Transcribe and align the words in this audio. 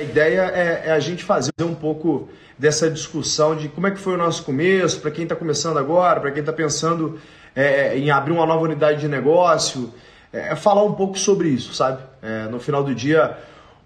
A 0.00 0.02
ideia 0.02 0.50
é, 0.54 0.82
é 0.86 0.92
a 0.92 0.98
gente 0.98 1.22
fazer 1.22 1.52
um 1.60 1.74
pouco 1.74 2.30
dessa 2.58 2.90
discussão 2.90 3.54
de 3.54 3.68
como 3.68 3.86
é 3.86 3.90
que 3.90 3.98
foi 3.98 4.14
o 4.14 4.16
nosso 4.16 4.42
começo, 4.44 4.98
para 4.98 5.10
quem 5.10 5.24
está 5.24 5.36
começando 5.36 5.76
agora, 5.76 6.18
para 6.20 6.30
quem 6.30 6.40
está 6.40 6.54
pensando 6.54 7.20
é, 7.54 7.98
em 7.98 8.10
abrir 8.10 8.32
uma 8.32 8.46
nova 8.46 8.64
unidade 8.64 9.00
de 9.00 9.08
negócio, 9.08 9.92
é, 10.32 10.52
é 10.52 10.56
falar 10.56 10.84
um 10.84 10.94
pouco 10.94 11.18
sobre 11.18 11.50
isso, 11.50 11.74
sabe? 11.74 12.02
É, 12.22 12.44
no 12.44 12.58
final 12.58 12.82
do 12.82 12.94
dia, 12.94 13.36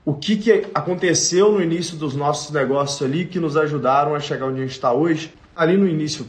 o 0.04 0.14
que, 0.14 0.36
que 0.36 0.66
aconteceu 0.72 1.50
no 1.50 1.60
início 1.60 1.96
dos 1.96 2.14
nossos 2.14 2.52
negócios 2.52 3.02
ali 3.02 3.24
que 3.24 3.40
nos 3.40 3.56
ajudaram 3.56 4.14
a 4.14 4.20
chegar 4.20 4.46
onde 4.46 4.60
a 4.60 4.62
gente 4.62 4.70
está 4.70 4.92
hoje. 4.92 5.34
Ali 5.56 5.76
no 5.76 5.88
início 5.88 6.28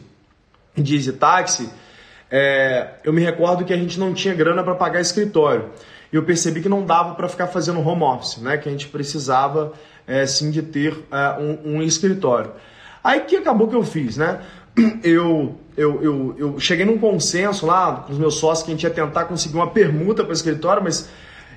de 0.75 0.95
Easy 0.95 1.13
Taxi, 1.13 1.69
é, 2.29 2.95
eu 3.03 3.13
me 3.13 3.21
recordo 3.21 3.63
que 3.63 3.73
a 3.73 3.77
gente 3.77 3.99
não 3.99 4.13
tinha 4.13 4.33
grana 4.33 4.63
para 4.63 4.75
pagar 4.75 4.99
escritório. 4.99 5.69
E 6.11 6.15
eu 6.15 6.23
percebi 6.23 6.61
que 6.61 6.69
não 6.69 6.85
dava 6.85 7.15
para 7.15 7.27
ficar 7.27 7.47
fazendo 7.47 7.79
home 7.79 8.03
office, 8.03 8.37
né? 8.37 8.57
Que 8.57 8.69
a 8.69 8.71
gente 8.71 8.87
precisava 8.87 9.73
é, 10.07 10.25
sim 10.25 10.51
de 10.51 10.61
ter 10.61 10.97
é, 11.11 11.39
um, 11.39 11.75
um, 11.75 11.81
escritório. 11.81 12.51
Aí 13.03 13.21
que 13.21 13.35
acabou 13.35 13.67
que 13.67 13.75
eu 13.75 13.83
fiz, 13.83 14.17
né? 14.17 14.41
Eu, 15.03 15.55
eu, 15.77 16.03
eu, 16.03 16.35
eu 16.37 16.59
cheguei 16.59 16.85
num 16.85 16.97
consenso 16.97 17.65
lá 17.65 18.03
com 18.05 18.11
os 18.11 18.19
meus 18.19 18.35
sócios 18.35 18.65
que 18.65 18.71
a 18.71 18.75
gente 18.75 18.83
ia 18.83 18.89
tentar 18.89 19.25
conseguir 19.25 19.55
uma 19.55 19.69
permuta 19.69 20.23
para 20.23 20.33
escritório, 20.33 20.83
mas 20.83 21.09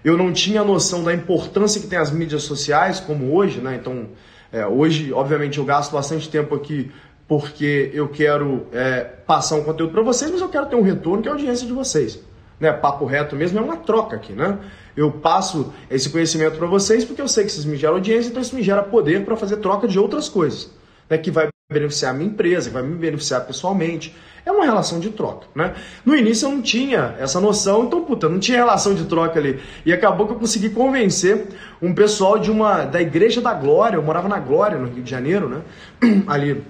eu 0.04 0.16
não 0.16 0.32
tinha 0.32 0.62
noção 0.62 1.02
da 1.02 1.12
importância 1.12 1.80
que 1.80 1.86
tem 1.86 1.98
as 1.98 2.12
mídias 2.12 2.42
sociais, 2.42 3.00
como 3.00 3.34
hoje, 3.34 3.60
né? 3.60 3.76
Então, 3.80 4.06
é, 4.52 4.66
hoje, 4.66 5.12
obviamente, 5.12 5.58
eu 5.58 5.64
gasto 5.64 5.92
bastante 5.92 6.28
tempo 6.28 6.54
aqui 6.54 6.90
porque 7.28 7.90
eu 7.94 8.08
quero 8.08 8.66
é, 8.72 9.00
passar 9.04 9.56
um 9.56 9.62
conteúdo 9.62 9.92
para 9.92 10.02
vocês, 10.02 10.30
mas 10.30 10.40
eu 10.40 10.48
quero 10.48 10.66
ter 10.66 10.74
um 10.74 10.82
retorno 10.82 11.22
que 11.22 11.28
é 11.28 11.30
a 11.30 11.34
audiência 11.34 11.66
de 11.66 11.72
vocês 11.72 12.18
né, 12.60 12.72
papo 12.72 13.04
reto 13.04 13.36
mesmo, 13.36 13.58
é 13.58 13.62
uma 13.62 13.76
troca 13.76 14.16
aqui, 14.16 14.32
né? 14.32 14.58
Eu 14.96 15.12
passo 15.12 15.72
esse 15.90 16.10
conhecimento 16.10 16.58
para 16.58 16.66
vocês 16.66 17.04
porque 17.04 17.22
eu 17.22 17.28
sei 17.28 17.44
que 17.44 17.52
vocês 17.52 17.64
me 17.64 17.76
geram 17.76 17.94
audiência, 17.94 18.30
então 18.30 18.42
isso 18.42 18.54
me 18.54 18.62
gera 18.62 18.82
poder 18.82 19.24
para 19.24 19.36
fazer 19.36 19.58
troca 19.58 19.86
de 19.86 19.98
outras 19.98 20.28
coisas, 20.28 20.70
né, 21.08 21.16
que 21.16 21.30
vai 21.30 21.48
beneficiar 21.70 22.12
a 22.12 22.16
minha 22.16 22.30
empresa, 22.30 22.68
que 22.68 22.74
vai 22.74 22.82
me 22.82 22.96
beneficiar 22.96 23.42
pessoalmente. 23.46 24.16
É 24.44 24.50
uma 24.50 24.64
relação 24.64 24.98
de 24.98 25.10
troca, 25.10 25.46
né? 25.54 25.74
No 26.04 26.16
início 26.16 26.46
eu 26.46 26.52
não 26.52 26.62
tinha 26.62 27.14
essa 27.18 27.38
noção, 27.38 27.84
então, 27.84 28.02
puta, 28.02 28.28
não 28.28 28.38
tinha 28.38 28.56
relação 28.56 28.94
de 28.94 29.04
troca 29.04 29.38
ali. 29.38 29.60
E 29.84 29.92
acabou 29.92 30.26
que 30.26 30.32
eu 30.32 30.38
consegui 30.38 30.70
convencer 30.70 31.48
um 31.82 31.94
pessoal 31.94 32.38
de 32.38 32.50
uma 32.50 32.84
da 32.84 33.00
Igreja 33.00 33.42
da 33.42 33.52
Glória, 33.52 33.96
eu 33.96 34.02
morava 34.02 34.26
na 34.26 34.38
Glória, 34.38 34.78
no 34.78 34.88
Rio 34.88 35.02
de 35.02 35.10
Janeiro, 35.10 35.48
né? 35.50 35.60
Ali 36.26 36.64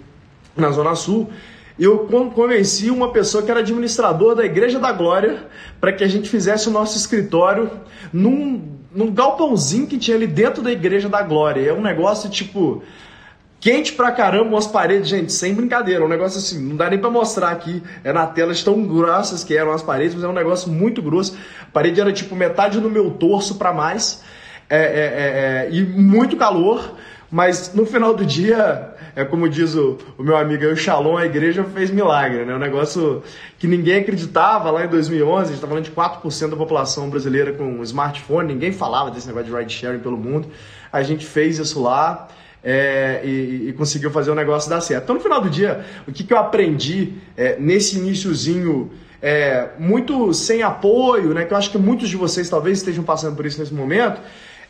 na 0.61 0.71
Zona 0.71 0.95
Sul 0.95 1.31
eu 1.79 2.09
convenci 2.35 2.91
uma 2.91 3.13
pessoa 3.13 3.43
que 3.43 3.51
era 3.51 3.61
administrador 3.61 4.35
da 4.35 4.45
Igreja 4.45 4.81
da 4.81 4.91
Glória 4.91 5.47
para 5.81 5.93
que 5.93 6.03
a 6.03 6.09
gente 6.09 6.29
fizesse 6.29 6.69
o 6.69 6.73
nosso 6.73 6.99
escritório 6.99 7.71
num, 8.13 8.79
num 8.93 9.13
galpãozinho 9.13 9.87
que 9.87 9.97
tinha 9.97 10.17
ali 10.17 10.27
dentro 10.27 10.61
da 10.61 10.73
Igreja 10.73 11.09
da 11.09 11.23
Glória. 11.23 11.71
É 11.71 11.73
um 11.73 11.81
negócio 11.81 12.29
tipo 12.29 12.83
quente 13.61 13.93
pra 13.93 14.11
caramba, 14.11 14.51
umas 14.51 14.67
paredes, 14.67 15.09
gente, 15.09 15.33
sem 15.33 15.55
brincadeira, 15.55 16.05
um 16.05 16.09
negócio 16.09 16.39
assim, 16.39 16.61
não 16.61 16.77
dá 16.77 16.89
nem 16.91 16.99
pra 16.99 17.11
mostrar 17.11 17.51
aqui, 17.51 17.83
é 18.05 18.13
na 18.13 18.25
tela 18.25 18.53
tão 18.65 18.85
grossas 18.85 19.43
que 19.43 19.57
eram 19.57 19.73
as 19.73 19.83
paredes, 19.83 20.15
mas 20.15 20.23
é 20.23 20.29
um 20.29 20.33
negócio 20.33 20.71
muito 20.71 21.03
grosso, 21.03 21.37
a 21.61 21.67
parede 21.67 22.01
era 22.01 22.13
tipo 22.13 22.37
metade 22.37 22.79
do 22.79 22.89
meu 22.89 23.11
torso 23.11 23.57
para 23.57 23.73
mais, 23.73 24.23
é, 24.71 24.79
é, 24.79 24.81
é, 24.81 25.67
é, 25.67 25.69
e 25.73 25.83
muito 25.83 26.37
calor, 26.37 26.95
mas 27.33 27.75
no 27.75 27.85
final 27.85 28.15
do 28.15 28.25
dia, 28.25 28.95
é 29.15 29.25
como 29.25 29.49
diz 29.49 29.75
o, 29.75 29.99
o 30.17 30.23
meu 30.23 30.37
amigo 30.37 30.65
o 30.67 30.77
Shalom, 30.77 31.17
a 31.17 31.27
igreja 31.27 31.65
fez 31.65 31.91
milagre, 31.91 32.45
né? 32.45 32.55
Um 32.55 32.59
negócio 32.59 33.23
que 33.59 33.67
ninguém 33.67 34.01
acreditava 34.01 34.71
lá 34.71 34.85
em 34.85 34.89
2011, 34.89 35.43
a 35.43 35.45
gente 35.47 35.55
está 35.55 35.67
falando 35.67 35.85
de 35.85 35.91
4% 35.91 36.51
da 36.51 36.57
população 36.57 37.09
brasileira 37.11 37.53
com 37.53 37.83
smartphone, 37.83 38.53
ninguém 38.53 38.73
falava 38.73 39.11
desse 39.11 39.27
negócio 39.27 39.51
de 39.51 39.57
ride 39.57 39.73
sharing 39.73 40.01
pelo 40.01 40.17
mundo. 40.17 40.49
A 40.93 41.03
gente 41.03 41.27
fez 41.27 41.59
isso 41.59 41.83
lá 41.83 42.29
é, 42.63 43.21
e, 43.25 43.69
e, 43.69 43.73
conseguiu 43.73 44.11
fazer 44.11 44.31
o 44.31 44.35
negócio 44.35 44.69
dar 44.69 44.81
certo. 44.81 45.05
Então 45.05 45.15
no 45.15 45.21
final 45.21 45.41
do 45.41 45.49
dia, 45.49 45.85
o 46.07 46.13
que, 46.13 46.25
que 46.25 46.33
eu 46.33 46.39
aprendi 46.39 47.15
é, 47.37 47.57
nesse 47.59 47.99
iníciozinho 47.99 48.91
é, 49.21 49.71
muito 49.79 50.33
sem 50.33 50.63
apoio, 50.63 51.35
né? 51.35 51.45
Que 51.45 51.53
eu 51.53 51.59
acho 51.59 51.71
que 51.71 51.79
muitos 51.79 52.09
de 52.09 52.17
vocês 52.17 52.49
talvez 52.49 52.79
estejam 52.79 53.05
passando 53.05 53.37
por 53.37 53.47
isso 53.47 53.59
nesse 53.59 53.75
momento, 53.75 54.21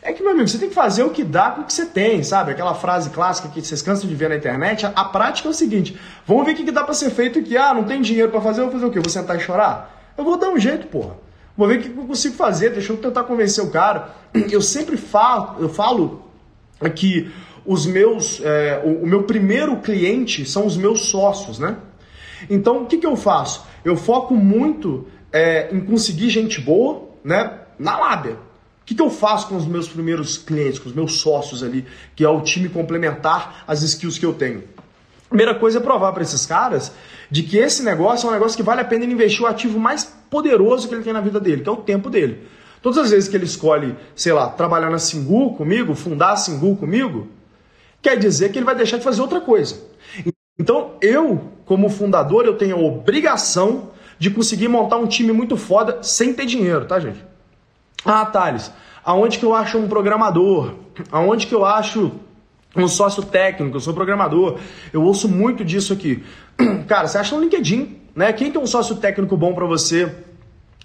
é 0.01 0.13
que, 0.13 0.23
meu 0.23 0.31
amigo, 0.31 0.47
você 0.47 0.57
tem 0.57 0.69
que 0.69 0.75
fazer 0.75 1.03
o 1.03 1.09
que 1.09 1.23
dá 1.23 1.51
com 1.51 1.61
o 1.61 1.65
que 1.65 1.73
você 1.73 1.85
tem, 1.85 2.23
sabe? 2.23 2.51
Aquela 2.51 2.73
frase 2.73 3.09
clássica 3.09 3.49
que 3.49 3.61
vocês 3.61 3.81
cansam 3.81 4.07
de 4.07 4.15
ver 4.15 4.29
na 4.29 4.37
internet. 4.37 4.85
A, 4.85 5.03
prática 5.05 5.49
é 5.49 5.51
o 5.51 5.53
seguinte: 5.53 5.99
vamos 6.25 6.45
ver 6.45 6.53
o 6.53 6.55
que, 6.55 6.63
que 6.63 6.71
dá 6.71 6.83
para 6.83 6.93
ser 6.93 7.09
feito 7.09 7.41
que, 7.43 7.57
ah, 7.57 7.73
não 7.73 7.83
tem 7.83 8.01
dinheiro 8.01 8.31
para 8.31 8.39
fazer, 8.39 8.61
eu 8.61 8.65
vou 8.65 8.73
fazer 8.73 8.85
o 8.85 8.91
quê? 8.91 8.99
Vou 8.99 9.09
sentar 9.09 9.35
e 9.35 9.41
chorar? 9.41 10.13
Eu 10.17 10.23
vou 10.23 10.37
dar 10.37 10.49
um 10.49 10.57
jeito, 10.57 10.87
porra. 10.87 11.17
Vou 11.55 11.67
ver 11.67 11.79
o 11.79 11.81
que 11.81 11.89
eu 11.89 12.05
consigo 12.05 12.35
fazer, 12.35 12.69
deixa 12.69 12.93
eu 12.93 12.97
tentar 12.97 13.23
convencer 13.23 13.61
o 13.61 13.69
cara. 13.69 14.15
Eu 14.49 14.61
sempre 14.61 14.95
falo, 14.95 15.61
eu 15.61 15.67
falo 15.67 16.23
que 16.95 17.29
os 17.65 17.85
meus, 17.85 18.39
é, 18.41 18.81
o, 18.85 19.03
o, 19.03 19.07
meu 19.07 19.23
primeiro 19.23 19.75
cliente 19.77 20.45
são 20.45 20.65
os 20.65 20.77
meus 20.77 21.07
sócios, 21.07 21.59
né? 21.59 21.75
Então, 22.49 22.83
o 22.83 22.85
que, 22.85 22.97
que 22.97 23.05
eu 23.05 23.17
faço? 23.17 23.65
Eu 23.83 23.97
foco 23.97 24.33
muito 24.33 25.05
é, 25.33 25.67
em 25.75 25.81
conseguir 25.81 26.29
gente 26.29 26.61
boa, 26.61 27.09
né? 27.23 27.59
Na 27.77 27.97
lábia 27.97 28.37
que, 28.89 28.95
que 28.95 29.01
eu 29.03 29.09
faço 29.11 29.47
com 29.47 29.55
os 29.55 29.67
meus 29.67 29.87
primeiros 29.87 30.35
clientes, 30.35 30.79
com 30.79 30.89
os 30.89 30.95
meus 30.95 31.19
sócios 31.19 31.61
ali, 31.61 31.85
que 32.15 32.23
é 32.23 32.29
o 32.29 32.41
time 32.41 32.67
complementar 32.67 33.63
às 33.67 33.83
skills 33.83 34.17
que 34.17 34.25
eu 34.25 34.33
tenho? 34.33 34.63
Primeira 35.27 35.53
coisa 35.53 35.77
é 35.77 35.81
provar 35.81 36.11
para 36.11 36.23
esses 36.23 36.43
caras 36.47 36.91
de 37.29 37.43
que 37.43 37.55
esse 37.55 37.83
negócio 37.83 38.25
é 38.25 38.29
um 38.31 38.33
negócio 38.33 38.57
que 38.57 38.63
vale 38.63 38.81
a 38.81 38.83
pena 38.83 39.03
ele 39.03 39.13
investir 39.13 39.43
o 39.43 39.45
ativo 39.45 39.79
mais 39.79 40.05
poderoso 40.27 40.87
que 40.87 40.95
ele 40.95 41.03
tem 41.03 41.13
na 41.13 41.21
vida 41.21 41.39
dele, 41.39 41.61
que 41.61 41.69
é 41.69 41.71
o 41.71 41.75
tempo 41.75 42.09
dele. 42.09 42.47
Todas 42.81 42.97
as 42.97 43.11
vezes 43.11 43.29
que 43.29 43.37
ele 43.37 43.45
escolhe, 43.45 43.95
sei 44.15 44.33
lá, 44.33 44.47
trabalhar 44.47 44.89
na 44.89 44.97
Singu 44.97 45.53
comigo, 45.53 45.93
fundar 45.93 46.31
a 46.31 46.35
Singu 46.35 46.75
comigo, 46.75 47.27
quer 48.01 48.17
dizer 48.17 48.51
que 48.51 48.57
ele 48.57 48.65
vai 48.65 48.75
deixar 48.75 48.97
de 48.97 49.03
fazer 49.03 49.21
outra 49.21 49.39
coisa. 49.39 49.79
Então, 50.57 50.95
eu, 50.99 51.51
como 51.63 51.89
fundador, 51.89 52.45
eu 52.45 52.57
tenho 52.57 52.75
a 52.75 52.79
obrigação 52.79 53.91
de 54.17 54.31
conseguir 54.31 54.67
montar 54.67 54.97
um 54.97 55.05
time 55.05 55.31
muito 55.31 55.55
foda 55.55 56.01
sem 56.01 56.33
ter 56.33 56.47
dinheiro, 56.47 56.85
tá, 56.85 56.99
gente? 56.99 57.28
Ah, 58.05 58.25
Thales, 58.25 58.71
aonde 59.03 59.39
que 59.39 59.45
eu 59.45 59.53
acho 59.53 59.77
um 59.77 59.87
programador? 59.87 60.75
Aonde 61.11 61.47
que 61.47 61.53
eu 61.53 61.65
acho 61.65 62.11
um 62.75 62.87
sócio 62.87 63.23
técnico? 63.23 63.77
Eu 63.77 63.81
sou 63.81 63.93
programador. 63.93 64.59
Eu 64.93 65.03
ouço 65.03 65.27
muito 65.27 65.63
disso 65.63 65.93
aqui. 65.93 66.23
Cara, 66.87 67.07
você 67.07 67.17
acha 67.17 67.35
no 67.35 67.41
LinkedIn, 67.41 67.99
né? 68.15 68.31
Quem 68.33 68.51
que 68.51 68.57
é 68.57 68.59
um 68.59 68.67
sócio 68.67 68.95
técnico 68.95 69.35
bom 69.35 69.53
para 69.53 69.65
você, 69.65 70.13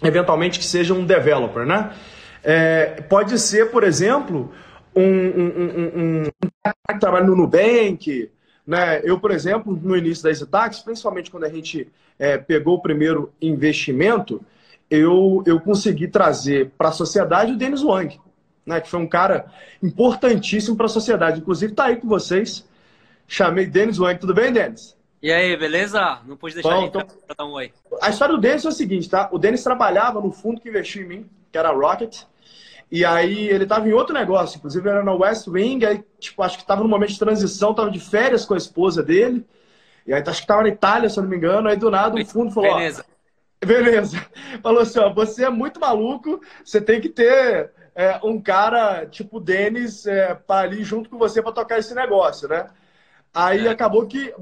eventualmente 0.03 0.59
que 0.59 0.65
seja 0.65 0.95
um 0.95 1.05
developer, 1.05 1.65
né? 1.65 1.93
É, 2.43 3.03
pode 3.09 3.39
ser, 3.39 3.71
por 3.71 3.85
exemplo, 3.85 4.53
um, 4.95 5.03
um, 5.03 5.53
um, 5.57 6.23
um, 6.23 6.51
cara 6.63 6.77
que 6.93 7.01
trabalha 7.01 7.25
no 7.25 7.37
Nubank, 7.37 8.31
né? 8.67 9.01
Eu, 9.03 9.19
por 9.19 9.31
exemplo, 9.31 9.79
no 9.83 9.97
início 9.97 10.25
da 10.25 10.31
EasyTax, 10.31 10.81
principalmente 10.81 11.31
quando 11.31 11.45
a 11.45 11.49
gente 11.49 11.89
é, 12.19 12.39
pegou 12.39 12.77
o 12.77 12.83
primeiro 12.83 13.33
investimento, 13.41 14.43
eu, 14.91 15.43
eu 15.47 15.61
consegui 15.61 16.09
trazer 16.09 16.71
para 16.77 16.89
a 16.89 16.93
sociedade 16.93 17.53
o 17.53 17.57
Denis 17.57 17.83
Wang, 17.83 18.21
né? 18.65 18.81
que 18.81 18.89
foi 18.89 19.01
um 19.01 19.09
cara 19.09 19.47
importantíssimo 19.83 20.77
para 20.77 20.87
a 20.87 20.91
sociedade. 20.91 21.41
Inclusive, 21.41 21.73
está 21.73 21.87
aí 21.87 21.97
com 21.97 22.09
vocês. 22.09 22.67
Chamei 23.27 23.67
Denis 23.67 23.99
Wang. 23.99 24.19
Tudo 24.19 24.35
bem, 24.35 24.53
Denis? 24.53 24.97
E 25.23 25.33
aí, 25.33 25.57
beleza? 25.57 26.21
Não 26.27 26.37
pude 26.37 26.55
deixar 26.55 26.77
Bom, 26.77 26.85
então... 26.85 27.01
para 27.27 27.35
dar 27.39 27.47
um 27.47 27.53
oi. 27.53 27.73
A 28.03 28.11
história 28.11 28.35
do 28.35 28.41
Denis 28.41 28.65
é 28.65 28.69
o 28.69 28.73
seguinte, 28.73 29.09
tá? 29.09 29.29
O 29.33 29.39
Denis 29.39 29.65
trabalhava 29.65 30.21
no 30.21 30.31
fundo 30.31 30.61
que 30.61 30.69
investiu 30.69 31.03
em 31.03 31.09
mim, 31.09 31.31
que 31.51 31.57
era 31.57 31.71
a 31.71 31.73
Rocket. 31.73 32.25
E 32.91 33.05
aí 33.05 33.49
ele 33.49 33.65
estava 33.65 33.89
em 33.89 33.93
outro 33.93 34.13
negócio, 34.13 34.59
inclusive 34.59 34.87
era 34.89 35.03
na 35.03 35.15
West 35.15 35.49
Wing, 35.49 35.85
aí, 35.85 36.05
tipo, 36.21 36.43
acho 36.43 36.57
que 36.57 36.63
estava 36.63 36.83
no 36.83 36.89
momento 36.89 37.11
de 37.11 37.19
transição, 37.19 37.71
estava 37.71 37.91
de 37.91 37.99
férias 37.99 38.45
com 38.45 38.55
a 38.55 38.59
esposa 38.59 39.03
dele. 39.03 39.45
E 40.07 40.13
aí 40.13 40.21
acho 40.21 40.41
que 40.41 40.45
estava 40.45 40.63
na 40.63 40.69
Itália, 40.69 41.09
se 41.09 41.19
eu 41.19 41.23
não 41.23 41.31
me 41.31 41.37
engano, 41.37 41.69
aí 41.69 41.77
do 41.77 41.91
nada 41.91 42.21
o 42.21 42.27
fundo 42.27 42.53
falou. 42.53 42.75
Beleza. 42.75 43.05
Ó, 43.09 43.14
beleza. 43.63 44.25
Falou 44.63 44.83
assim, 44.83 44.99
ó, 44.99 45.13
você 45.13 45.45
é 45.45 45.51
muito 45.51 45.81
maluco, 45.81 46.41
você 46.65 46.81
tem 46.81 47.01
que 47.01 47.09
ter 47.09 47.71
é, 47.95 48.19
um 48.25 48.41
cara 48.41 49.07
tipo 49.07 49.37
o 49.37 49.41
Denis 49.41 50.07
é, 50.07 50.35
para 50.35 50.69
ali 50.69 50.83
junto 50.83 51.09
com 51.09 51.19
você 51.19 51.43
para 51.43 51.53
tocar 51.53 51.79
esse 51.79 51.95
negócio, 51.95 52.49
né? 52.49 52.67
Aí 53.33 53.67
é. 53.67 53.71
acabou 53.71 54.07
que 54.07 54.33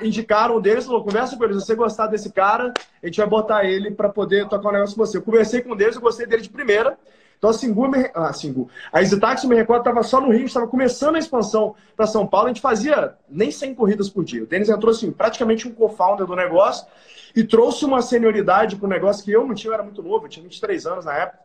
indicaram 0.00 0.56
o 0.56 0.60
Denis, 0.60 0.86
falou, 0.86 1.02
conversa 1.02 1.36
com 1.36 1.44
ele, 1.44 1.54
se 1.54 1.66
você 1.66 1.74
gostar 1.74 2.06
desse 2.06 2.32
cara, 2.32 2.72
a 3.02 3.06
gente 3.06 3.16
vai 3.16 3.26
botar 3.26 3.64
ele 3.64 3.90
para 3.90 4.08
poder 4.08 4.48
tocar 4.48 4.68
um 4.68 4.72
negócio 4.72 4.94
com 4.94 5.04
você. 5.04 5.16
Eu 5.16 5.22
conversei 5.22 5.60
com 5.60 5.72
o 5.72 5.76
Denis, 5.76 5.96
eu 5.96 6.00
gostei 6.00 6.24
dele 6.24 6.42
de 6.42 6.48
primeira, 6.48 6.96
então 7.42 7.50
a 7.50 7.54
Singu, 7.54 7.90
ah, 8.14 8.32
Singu. 8.32 8.70
a 8.92 9.02
Exitax, 9.02 9.44
me 9.46 9.56
recordo, 9.56 9.80
estava 9.80 10.04
só 10.04 10.20
no 10.20 10.30
Rio, 10.30 10.44
estava 10.44 10.68
começando 10.68 11.16
a 11.16 11.18
expansão 11.18 11.74
para 11.96 12.06
São 12.06 12.24
Paulo, 12.24 12.46
a 12.46 12.50
gente 12.50 12.60
fazia 12.60 13.16
nem 13.28 13.50
100 13.50 13.74
corridas 13.74 14.08
por 14.08 14.22
dia. 14.22 14.44
O 14.44 14.46
Denis 14.46 14.68
entrou 14.68 14.92
assim, 14.92 15.10
praticamente 15.10 15.66
um 15.66 15.72
co-founder 15.72 16.24
do 16.24 16.36
negócio 16.36 16.86
e 17.34 17.42
trouxe 17.42 17.84
uma 17.84 18.00
senioridade 18.00 18.76
para 18.76 18.86
o 18.86 18.88
negócio 18.88 19.24
que 19.24 19.32
eu 19.32 19.44
não 19.44 19.56
tinha, 19.56 19.70
eu 19.70 19.74
era 19.74 19.82
muito 19.82 20.00
novo, 20.04 20.26
eu 20.26 20.28
tinha 20.28 20.44
23 20.44 20.86
anos 20.86 21.04
na 21.04 21.14
época. 21.14 21.40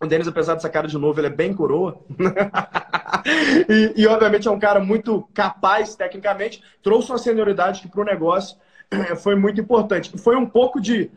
O 0.00 0.06
Denis, 0.06 0.26
apesar 0.26 0.54
dessa 0.54 0.70
cara 0.70 0.88
de 0.88 0.96
novo, 0.96 1.20
ele 1.20 1.26
é 1.26 1.30
bem 1.30 1.52
coroa. 1.52 2.00
e, 3.68 4.00
e, 4.00 4.06
obviamente, 4.06 4.48
é 4.48 4.50
um 4.50 4.58
cara 4.58 4.80
muito 4.80 5.28
capaz 5.34 5.94
tecnicamente. 5.94 6.64
Trouxe 6.82 7.10
uma 7.10 7.18
senioridade 7.18 7.82
que 7.82 7.88
para 7.88 8.00
o 8.00 8.04
negócio 8.04 8.56
foi 9.22 9.34
muito 9.34 9.60
importante. 9.60 10.10
Foi 10.16 10.36
um 10.36 10.46
pouco 10.46 10.80
de 10.80 11.10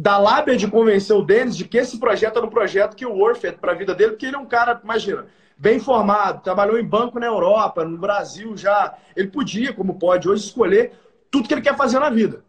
da 0.00 0.16
lábia 0.16 0.56
de 0.56 0.68
convencer 0.68 1.14
o 1.16 1.22
Denis 1.22 1.56
de 1.56 1.64
que 1.64 1.76
esse 1.76 1.98
projeto 1.98 2.36
era 2.36 2.46
um 2.46 2.50
projeto 2.50 2.94
que 2.94 3.04
o 3.04 3.12
worth 3.12 3.42
para 3.60 3.72
a 3.72 3.74
vida 3.74 3.96
dele, 3.96 4.12
porque 4.12 4.26
ele 4.26 4.36
é 4.36 4.38
um 4.38 4.46
cara, 4.46 4.80
imagina, 4.82 5.26
bem 5.56 5.80
formado, 5.80 6.40
trabalhou 6.40 6.78
em 6.78 6.84
banco 6.84 7.18
na 7.18 7.26
Europa, 7.26 7.84
no 7.84 7.98
Brasil 7.98 8.56
já. 8.56 8.94
Ele 9.16 9.26
podia, 9.26 9.72
como 9.72 9.98
pode 9.98 10.28
hoje, 10.28 10.44
escolher 10.44 10.92
tudo 11.32 11.48
que 11.48 11.54
ele 11.54 11.62
quer 11.62 11.76
fazer 11.76 11.98
na 11.98 12.10
vida. 12.10 12.44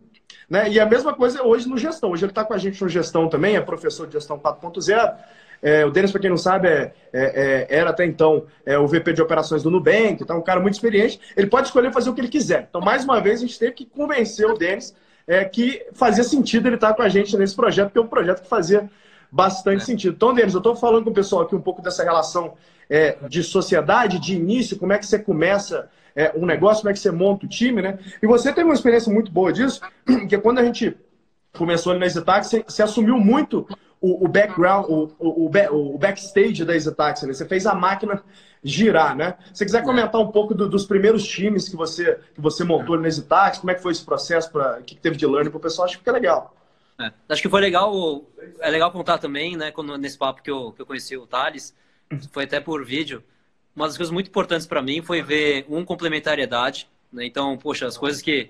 Né? 0.48 0.70
E 0.70 0.80
a 0.80 0.86
mesma 0.86 1.12
coisa 1.12 1.42
hoje 1.42 1.68
no 1.68 1.76
gestão. 1.76 2.12
Hoje 2.12 2.24
ele 2.24 2.32
está 2.32 2.46
com 2.46 2.54
a 2.54 2.58
gente 2.60 2.80
no 2.84 2.88
gestão 2.88 3.28
também, 3.28 3.56
é 3.56 3.62
professor 3.62 4.06
de 4.06 4.14
gestão 4.14 4.38
4.0. 4.38 5.16
É, 5.60 5.84
o 5.84 5.90
Denis, 5.90 6.12
para 6.12 6.22
quem 6.22 6.30
não 6.30 6.38
sabe, 6.38 6.68
é, 6.68 6.94
é, 7.12 7.22
é, 7.22 7.68
era 7.68 7.90
até 7.90 8.06
então 8.06 8.46
é, 8.64 8.78
o 8.78 8.88
VP 8.88 9.12
de 9.12 9.24
operações 9.24 9.64
do 9.64 9.72
Nubank, 9.72 10.22
então 10.22 10.38
um 10.38 10.44
cara 10.44 10.60
muito 10.60 10.76
experiente. 10.76 11.20
Ele 11.36 11.48
pode 11.48 11.66
escolher 11.66 11.92
fazer 11.92 12.12
o 12.12 12.14
que 12.14 12.22
ele 12.22 12.28
quiser. 12.28 12.68
Então, 12.70 12.80
mais 12.80 13.04
uma 13.04 13.20
vez, 13.20 13.40
a 13.40 13.46
gente 13.46 13.58
teve 13.58 13.72
que 13.72 13.86
convencer 13.88 14.46
o 14.46 14.54
Denis 14.54 14.96
é, 15.30 15.46
que 15.46 15.86
fazia 15.94 16.24
sentido 16.24 16.68
ele 16.68 16.76
estar 16.76 16.96
com 16.96 17.04
a 17.04 17.08
gente 17.08 17.38
nesse 17.38 17.56
projeto, 17.56 17.90
porque 17.90 18.00
é 18.00 18.02
um 18.02 18.08
projeto 18.08 18.42
que 18.42 18.50
fazia 18.50 18.90
bastante 19.32 19.84
é. 19.84 19.86
sentido. 19.86 20.16
Então, 20.16 20.34
Denis, 20.34 20.56
eu 20.56 20.58
estou 20.58 20.76
falando 20.76 21.04
com 21.04 21.12
o 21.12 21.14
pessoal 21.14 21.44
aqui 21.44 21.56
um 21.56 21.62
pouco 21.62 21.84
dessa 21.84 22.04
relação 22.04 22.56
é, 22.90 23.16
de 23.30 23.44
sociedade, 23.44 24.20
de 24.20 24.36
início, 24.36 24.76
como 24.76 24.92
é 24.92 24.98
que 24.98 25.06
você 25.06 25.20
começa 25.20 25.88
é, 26.16 26.34
um 26.36 26.48
negócio, 26.48 26.82
como 26.82 26.90
é 26.90 26.94
que 26.94 27.00
você 27.00 27.12
monta 27.12 27.46
o 27.46 27.50
time, 27.50 27.80
né? 27.80 28.00
E 28.24 28.26
você 28.26 28.52
teve 28.52 28.68
uma 28.68 28.74
experiência 28.74 29.14
muito 29.14 29.32
boa 29.32 29.54
disso, 29.54 29.80
que 30.28 30.36
quando 30.40 30.58
a 30.58 30.66
gente 30.66 30.98
começou 31.56 31.92
ali 31.92 32.00
na 32.00 32.08
EasyTaxi, 32.08 32.50
você, 32.50 32.64
você 32.68 32.82
assumiu 32.82 33.20
muito 33.20 33.68
o, 34.02 34.26
o 34.26 34.28
background, 34.28 34.86
o, 34.88 35.12
o, 35.20 35.96
o, 35.96 35.98
backstage 35.98 36.64
da 36.64 36.74
EasyTaxi, 36.74 37.26
né? 37.28 37.34
Você 37.34 37.46
fez 37.46 37.66
a 37.66 37.76
máquina 37.76 38.24
girar, 38.64 39.16
né? 39.16 39.36
Se 39.48 39.60
você 39.60 39.66
quiser 39.66 39.84
comentar 39.84 40.20
um 40.22 40.32
pouco 40.32 40.54
do, 40.54 40.70
dos 40.70 40.86
primeiros 40.86 41.26
times 41.28 41.68
que 41.68 41.76
você, 41.76 42.20
que 42.34 42.42
você 42.42 42.64
montou 42.64 42.98
no 42.98 43.06
EasyTax, 43.06 43.60
como 43.60 43.72
é 43.72 43.76
que 43.76 43.82
foi 43.82 43.92
esse 43.92 44.04
processo, 44.04 44.50
o 44.58 44.84
que 44.84 44.96
teve 44.96 45.18
de 45.18 45.26
learning 45.26 45.50
para 45.50 45.58
o 45.58 45.62
pessoal, 45.62 45.86
acho 45.86 45.96
que 45.96 46.00
fica 46.00 46.12
legal. 46.12 46.56
É, 47.00 47.12
acho 47.30 47.42
que 47.42 47.50
foi 47.50 47.62
legal, 47.62 48.24
é 48.60 48.70
legal 48.70 48.92
contar 48.92 49.18
também, 49.18 49.56
né, 49.56 49.72
quando, 49.72 49.98
nesse 49.98 50.18
papo 50.18 50.42
que 50.42 50.52
eu, 50.52 50.74
que 50.74 50.82
eu 50.82 50.86
conheci 50.86 51.16
o 51.16 51.26
Thales, 51.26 51.74
foi 52.32 52.44
até 52.44 52.60
por 52.60 52.86
vídeo, 52.86 53.24
uma 53.74 53.88
das 53.88 53.96
coisas 53.96 54.12
muito 54.12 54.28
importantes 54.28 54.68
para 54.68 54.82
mim 54.82 55.02
foi 55.02 55.22
ver, 55.22 55.66
um, 55.70 55.86
complementariedade, 55.86 56.90
né, 57.12 57.26
então, 57.26 57.58
poxa, 57.58 57.88
as 57.88 57.98
coisas 57.98 58.22
que 58.22 58.50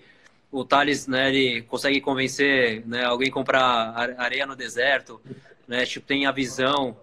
o 0.51 0.63
Thales, 0.65 1.07
né, 1.07 1.29
ele 1.29 1.61
consegue 1.63 2.01
convencer 2.01 2.85
né, 2.87 3.05
alguém 3.05 3.29
a 3.29 3.31
comprar 3.31 3.93
areia 4.17 4.45
no 4.45 4.55
deserto, 4.55 5.21
né, 5.67 5.85
tipo, 5.85 6.05
tem 6.05 6.25
a 6.25 6.31
visão, 6.31 6.97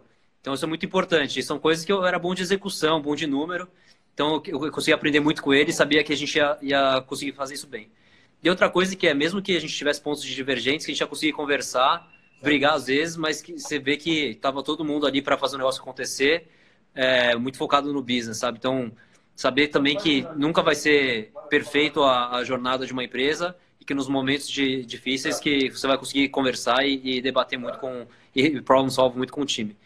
então 0.47 0.55
isso 0.55 0.65
é 0.65 0.69
muito 0.69 0.87
importante. 0.87 1.43
São 1.43 1.59
coisas 1.59 1.85
que 1.85 1.91
eu 1.93 2.07
era 2.07 2.21
bom 2.21 2.33
de 2.33 2.41
execução, 2.41 3.03
bom 3.03 3.17
de 3.17 3.27
número. 3.27 3.69
Então 4.15 4.41
eu 4.47 4.71
consegui 4.71 4.93
aprender 4.93 5.19
muito 5.19 5.43
com 5.43 5.53
ele, 5.53 5.73
sabia 5.73 6.05
que 6.05 6.13
a 6.13 6.17
gente 6.17 6.37
ia, 6.37 6.57
ia 6.63 7.01
conseguir 7.01 7.33
fazer 7.33 7.55
isso 7.55 7.67
bem. 7.67 7.91
E 8.41 8.49
outra 8.49 8.71
coisa 8.71 8.95
que 8.95 9.09
é, 9.09 9.13
mesmo 9.13 9.43
que 9.43 9.57
a 9.57 9.61
gente 9.61 9.75
tivesse 9.75 10.01
pontos 10.01 10.23
de 10.23 10.33
divergentes, 10.33 10.87
que 10.87 10.93
a 10.93 10.95
gente 10.95 11.01
ia 11.01 11.07
conseguir 11.09 11.33
conversar, 11.33 12.09
brigar 12.41 12.75
às 12.75 12.87
vezes, 12.87 13.17
mas 13.17 13.43
que 13.43 13.59
você 13.59 13.81
vê 13.81 13.97
que 13.97 14.31
estava 14.31 14.63
todo 14.63 14.85
mundo 14.85 15.05
ali 15.05 15.21
para 15.21 15.37
fazer 15.37 15.57
o 15.57 15.59
negócio 15.59 15.83
acontecer, 15.83 16.49
é, 16.95 17.35
muito 17.35 17.59
focado 17.59 17.93
no 17.93 18.01
business, 18.01 18.39
sabe? 18.39 18.59
Então, 18.59 18.93
saber 19.37 19.69
também 19.69 19.97
que 19.97 20.27
nunca 20.35 20.63
vai 20.63 20.75
ser 20.75 21.31
perfeito 21.51 22.03
a, 22.03 22.37
a 22.37 22.45
jornada 22.45 22.87
de 22.87 22.93
uma 22.93 23.05
empresa 23.05 23.55
e 23.79 23.85
que 23.85 23.95
nos 23.95 24.09
momentos 24.09 24.49
de, 24.49 24.85
difíceis 24.85 25.39
que 25.39 25.69
você 25.69 25.87
vai 25.87 25.99
conseguir 25.99 26.31
conversar 26.31 26.85
e, 26.85 27.01
e 27.05 27.21
debater 27.21 27.59
muito 27.59 27.79
com 27.79 28.07
e 28.35 28.61
problem 28.61 28.91
solve 28.91 29.17
muito 29.17 29.33
com 29.33 29.43
o 29.43 29.47
time. 29.47 29.77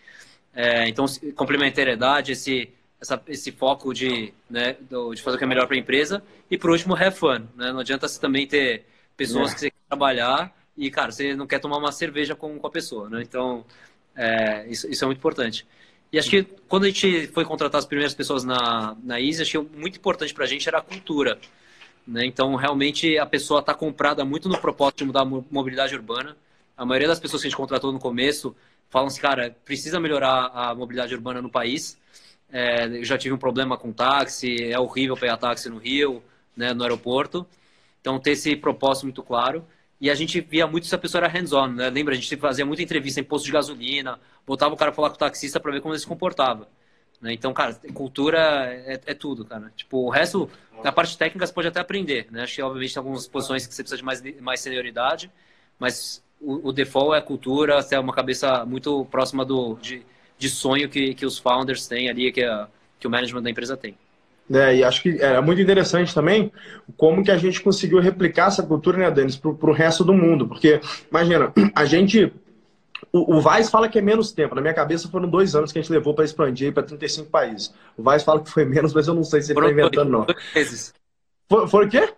É, 0.55 0.88
então, 0.88 1.06
complementariedade, 1.37 2.32
esse, 2.32 2.70
essa, 3.01 3.22
esse 3.29 3.53
foco 3.53 3.94
de, 3.94 4.32
né, 4.48 4.77
de 5.15 5.22
fazer 5.22 5.36
o 5.36 5.39
que 5.39 5.44
é 5.44 5.46
melhor 5.46 5.67
para 5.67 5.77
a 5.77 5.79
empresa. 5.79 6.22
E, 6.51 6.58
por 6.58 6.70
último, 6.70 6.94
have 6.94 7.17
fun. 7.17 7.46
Né? 7.56 7.72
Não 7.72 7.79
adianta 7.79 8.08
você 8.08 8.20
também 8.20 8.46
ter 8.46 8.84
pessoas 9.17 9.53
é. 9.53 9.55
que 9.55 9.60
você 9.60 9.70
quer 9.70 9.77
trabalhar 9.89 10.53
e, 10.77 10.91
cara, 10.91 11.13
você 11.13 11.34
não 11.34 11.46
quer 11.46 11.60
tomar 11.60 11.79
uma 11.79 11.93
cerveja 11.93 12.34
com, 12.34 12.58
com 12.58 12.67
a 12.67 12.70
pessoa. 12.70 13.08
Né? 13.08 13.22
Então, 13.22 13.65
é, 14.17 14.67
isso, 14.69 14.91
isso 14.91 15.05
é 15.05 15.06
muito 15.06 15.19
importante. 15.19 15.67
E 16.12 16.19
acho 16.19 16.29
que 16.29 16.43
quando 16.69 16.84
a 16.84 16.88
gente 16.88 17.29
foi 17.29 17.44
contratar 17.44 17.79
as 17.79 17.86
primeiras 17.86 18.14
pessoas 18.14 18.44
na, 18.44 18.96
na 19.02 19.20
Easy, 19.20 19.43
acho 19.43 19.60
que 19.60 19.76
muito 19.76 19.98
importante 19.98 20.34
para 20.34 20.44
a 20.44 20.48
gente 20.48 20.69
era 20.69 20.79
a 20.79 20.82
cultura. 20.82 21.38
Né? 22.06 22.26
Então, 22.26 22.56
realmente, 22.56 23.17
a 23.19 23.26
pessoa 23.26 23.60
está 23.60 23.72
comprada 23.72 24.24
muito 24.24 24.48
no 24.48 24.58
propósito 24.58 24.98
de 24.98 25.05
mudar 25.05 25.22
a 25.22 25.24
mobilidade 25.24 25.94
urbana. 25.94 26.36
A 26.76 26.84
maioria 26.84 27.06
das 27.06 27.20
pessoas 27.20 27.43
que 27.43 27.46
a 27.46 27.50
gente 27.50 27.56
contratou 27.56 27.93
no 27.93 28.00
começo 28.00 28.55
falam 28.88 29.06
assim, 29.06 29.20
cara, 29.20 29.56
precisa 29.64 30.00
melhorar 30.00 30.50
a 30.52 30.74
mobilidade 30.74 31.14
urbana 31.14 31.40
no 31.40 31.48
país. 31.48 31.96
É, 32.52 32.86
eu 32.86 33.05
já 33.05 33.17
tive 33.17 33.32
um 33.32 33.38
problema 33.38 33.79
com 33.79 33.93
táxi, 33.93 34.56
é 34.64 34.79
horrível 34.79 35.17
pegar 35.17 35.36
táxi 35.36 35.69
no 35.69 35.79
Rio, 35.79 36.20
né, 36.56 36.74
no 36.74 36.82
aeroporto. 36.82 37.46
Então, 38.00 38.19
ter 38.19 38.32
esse 38.32 38.56
propósito 38.56 39.05
muito 39.05 39.22
claro. 39.22 39.64
E 40.00 40.10
a 40.10 40.14
gente 40.14 40.40
via 40.40 40.66
muito 40.66 40.86
se 40.86 40.94
a 40.94 40.98
pessoa 40.98 41.24
era 41.24 41.28
hands-on, 41.28 41.69
né? 41.69 41.90
Lembra, 41.90 42.14
a 42.14 42.16
gente 42.16 42.34
fazia 42.36 42.64
muita 42.64 42.82
entrevista 42.82 43.20
em 43.20 43.24
posto 43.24 43.44
de 43.44 43.52
gasolina, 43.52 44.19
botava 44.46 44.72
o 44.72 44.76
cara 44.76 44.92
falar 44.92 45.10
com 45.10 45.16
o 45.16 45.19
taxista 45.19 45.60
para 45.60 45.72
ver 45.72 45.80
como 45.82 45.92
ele 45.92 46.00
se 46.00 46.06
comportava. 46.06 46.66
Né? 47.20 47.34
Então, 47.34 47.52
cara, 47.52 47.78
cultura 47.92 48.38
é, 48.72 48.98
é, 49.04 49.14
tudo, 49.14 49.44
cara. 49.44 49.70
Tipo, 49.76 49.98
o 50.06 50.08
resto, 50.08 50.48
a 50.82 50.90
parte 50.90 51.19
técnica 51.19 51.46
você 51.46 51.52
pode 51.52 51.69
até 51.69 51.80
aprender, 51.80 52.26
né? 52.30 52.44
Acho 52.44 52.56
que, 52.56 52.62
obviamente, 52.62 52.94
tem 52.94 53.00
algumas 53.00 53.28
posições 53.28 53.66
que 53.66 53.74
você 53.74 53.82
precisa 53.82 53.98
de 53.98 54.04
mais, 54.04 54.22
mais 54.40 54.60
senioridade, 54.60 55.30
mas 55.78 56.24
o, 56.40 56.69
o 56.69 56.72
default 56.72 57.14
é 57.16 57.20
cultura, 57.20 57.86
é 57.90 57.98
uma 57.98 58.14
cabeça 58.14 58.64
muito 58.64 59.04
próxima 59.06 59.44
do, 59.44 59.76
de, 59.76 60.02
de 60.38 60.48
sonho 60.48 60.88
que, 60.88 61.14
que 61.14 61.26
os 61.26 61.38
founders 61.38 61.86
têm 61.86 62.08
ali, 62.08 62.32
que, 62.32 62.42
a, 62.42 62.69
que 62.98 63.06
o 63.06 63.10
management 63.10 63.42
da 63.42 63.50
empresa 63.50 63.76
tem. 63.76 63.98
É, 64.52 64.76
e 64.76 64.84
acho 64.84 65.02
que 65.02 65.10
é 65.20 65.40
muito 65.40 65.60
interessante 65.60 66.12
também 66.12 66.50
como 66.96 67.22
que 67.22 67.30
a 67.30 67.36
gente 67.36 67.62
conseguiu 67.62 68.00
replicar 68.00 68.48
essa 68.48 68.62
cultura, 68.62 68.98
né, 68.98 69.10
Denis, 69.10 69.36
para 69.36 69.70
o 69.70 69.72
resto 69.72 70.04
do 70.04 70.12
mundo. 70.12 70.48
Porque, 70.48 70.80
imagina, 71.08 71.52
a 71.74 71.84
gente. 71.84 72.32
O, 73.12 73.36
o 73.36 73.40
Vaz 73.40 73.70
fala 73.70 73.88
que 73.88 73.98
é 73.98 74.02
menos 74.02 74.32
tempo. 74.32 74.54
Na 74.54 74.60
minha 74.60 74.74
cabeça 74.74 75.08
foram 75.08 75.28
dois 75.28 75.54
anos 75.54 75.72
que 75.72 75.78
a 75.78 75.82
gente 75.82 75.92
levou 75.92 76.14
para 76.14 76.24
expandir 76.24 76.72
para 76.72 76.82
35 76.82 77.30
países. 77.30 77.72
O 77.96 78.02
Vaz 78.02 78.22
fala 78.22 78.40
que 78.40 78.50
foi 78.50 78.64
menos, 78.64 78.92
mas 78.92 79.06
eu 79.06 79.14
não 79.14 79.24
sei 79.24 79.40
se 79.40 79.52
ele 79.52 79.60
está 79.60 79.70
inventando, 79.70 80.10
não. 80.10 80.20
18 80.26 80.40
meses. 80.54 80.94
Foi, 81.48 81.69
foi 81.69 81.86
o 81.86 81.88
quê? 81.88 82.08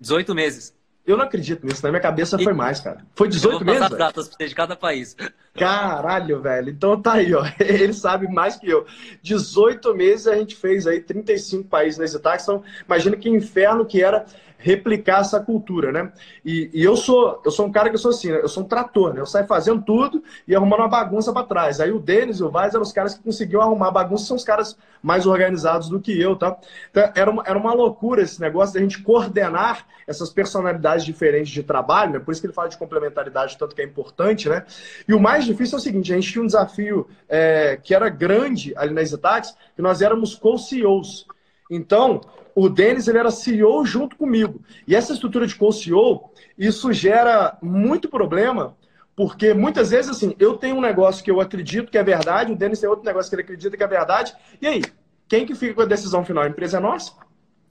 18 0.00 0.34
meses. 0.34 0.74
Eu 1.04 1.16
não 1.16 1.24
acredito 1.24 1.66
nisso, 1.66 1.82
na 1.82 1.90
minha 1.90 2.00
cabeça 2.00 2.38
foi 2.38 2.52
mais, 2.52 2.78
cara. 2.78 3.04
Foi 3.16 3.28
18 3.28 3.64
meses? 3.64 3.82
as 3.82 3.90
datas 3.90 4.30
de 4.38 4.54
cada 4.54 4.76
país. 4.76 5.16
Caralho, 5.52 6.40
velho. 6.40 6.70
Então 6.70 7.00
tá 7.00 7.14
aí, 7.14 7.34
ó. 7.34 7.44
Ele 7.58 7.92
sabe 7.92 8.28
mais 8.28 8.56
que 8.56 8.68
eu. 8.68 8.86
18 9.20 9.94
meses 9.94 10.28
a 10.28 10.36
gente 10.36 10.54
fez 10.54 10.86
aí 10.86 11.00
35 11.00 11.68
países 11.68 11.98
nesse 11.98 12.18
táxi. 12.20 12.44
Então, 12.44 12.62
imagina 12.86 13.16
que 13.16 13.28
inferno 13.28 13.84
que 13.84 14.00
era 14.00 14.24
replicar 14.62 15.20
essa 15.20 15.40
cultura, 15.40 15.90
né? 15.90 16.12
E, 16.44 16.70
e, 16.72 16.82
eu 16.82 16.96
sou 16.96 17.42
eu 17.44 17.50
sou 17.50 17.66
um 17.66 17.72
cara 17.72 17.88
que 17.88 17.96
eu 17.96 17.98
sou 17.98 18.12
assim, 18.12 18.30
né? 18.30 18.40
eu 18.40 18.48
sou 18.48 18.62
um 18.62 18.66
trator, 18.66 19.12
né? 19.12 19.20
Eu 19.20 19.26
saio 19.26 19.46
fazendo 19.46 19.82
tudo 19.82 20.22
e 20.46 20.54
arrumando 20.54 20.80
uma 20.80 20.88
bagunça 20.88 21.32
para 21.32 21.44
trás. 21.44 21.80
Aí 21.80 21.90
o 21.90 21.98
Denis 21.98 22.38
e 22.38 22.44
o 22.44 22.50
Vaz 22.50 22.72
eram 22.72 22.82
os 22.82 22.92
caras 22.92 23.14
que 23.14 23.22
conseguiam 23.22 23.60
arrumar 23.60 23.90
bagunça, 23.90 24.24
são 24.24 24.36
os 24.36 24.44
caras 24.44 24.78
mais 25.02 25.26
organizados 25.26 25.88
do 25.88 26.00
que 26.00 26.18
eu, 26.18 26.36
tá? 26.36 26.56
Então, 26.90 27.10
era, 27.16 27.30
uma, 27.30 27.42
era 27.44 27.58
uma 27.58 27.74
loucura 27.74 28.22
esse 28.22 28.40
negócio 28.40 28.74
da 28.74 28.80
gente 28.80 29.02
coordenar 29.02 29.84
essas 30.06 30.30
personalidades 30.30 31.04
diferentes 31.04 31.52
de 31.52 31.62
trabalho, 31.62 32.12
né? 32.12 32.18
Por 32.20 32.30
isso 32.30 32.40
que 32.40 32.46
ele 32.46 32.54
fala 32.54 32.68
de 32.68 32.78
complementaridade, 32.78 33.58
tanto 33.58 33.74
que 33.74 33.82
é 33.82 33.84
importante, 33.84 34.48
né? 34.48 34.64
E 35.08 35.12
o 35.12 35.20
mais 35.20 35.44
difícil 35.44 35.76
é 35.76 35.80
o 35.80 35.82
seguinte, 35.82 36.12
a 36.12 36.14
gente 36.14 36.30
tinha 36.30 36.42
um 36.42 36.46
desafio 36.46 37.08
é, 37.28 37.76
que 37.82 37.92
era 37.94 38.08
grande 38.08 38.72
ali 38.76 38.94
na 38.94 39.02
Exitax, 39.02 39.56
que 39.74 39.82
nós 39.82 40.00
éramos 40.00 40.36
co-CEOs. 40.36 41.26
Então, 41.68 42.20
o 42.54 42.68
Denis 42.68 43.08
ele 43.08 43.18
era 43.18 43.30
CEO 43.30 43.84
junto 43.84 44.16
comigo. 44.16 44.60
E 44.86 44.94
essa 44.94 45.12
estrutura 45.12 45.46
de 45.46 45.54
co-CEO, 45.54 46.30
isso 46.56 46.92
gera 46.92 47.56
muito 47.62 48.08
problema, 48.08 48.76
porque 49.14 49.52
muitas 49.52 49.90
vezes, 49.90 50.10
assim, 50.10 50.34
eu 50.38 50.56
tenho 50.56 50.76
um 50.76 50.80
negócio 50.80 51.22
que 51.22 51.30
eu 51.30 51.40
acredito 51.40 51.90
que 51.90 51.98
é 51.98 52.02
verdade, 52.02 52.52
o 52.52 52.56
Denis 52.56 52.80
tem 52.80 52.88
outro 52.88 53.04
negócio 53.04 53.30
que 53.30 53.34
ele 53.34 53.42
acredita 53.42 53.76
que 53.76 53.82
é 53.82 53.86
verdade, 53.86 54.34
e 54.60 54.66
aí? 54.66 54.82
Quem 55.28 55.46
que 55.46 55.54
fica 55.54 55.74
com 55.74 55.82
a 55.82 55.86
decisão 55.86 56.24
final? 56.24 56.44
A 56.44 56.48
empresa 56.48 56.76
é 56.76 56.80
nossa? 56.80 57.12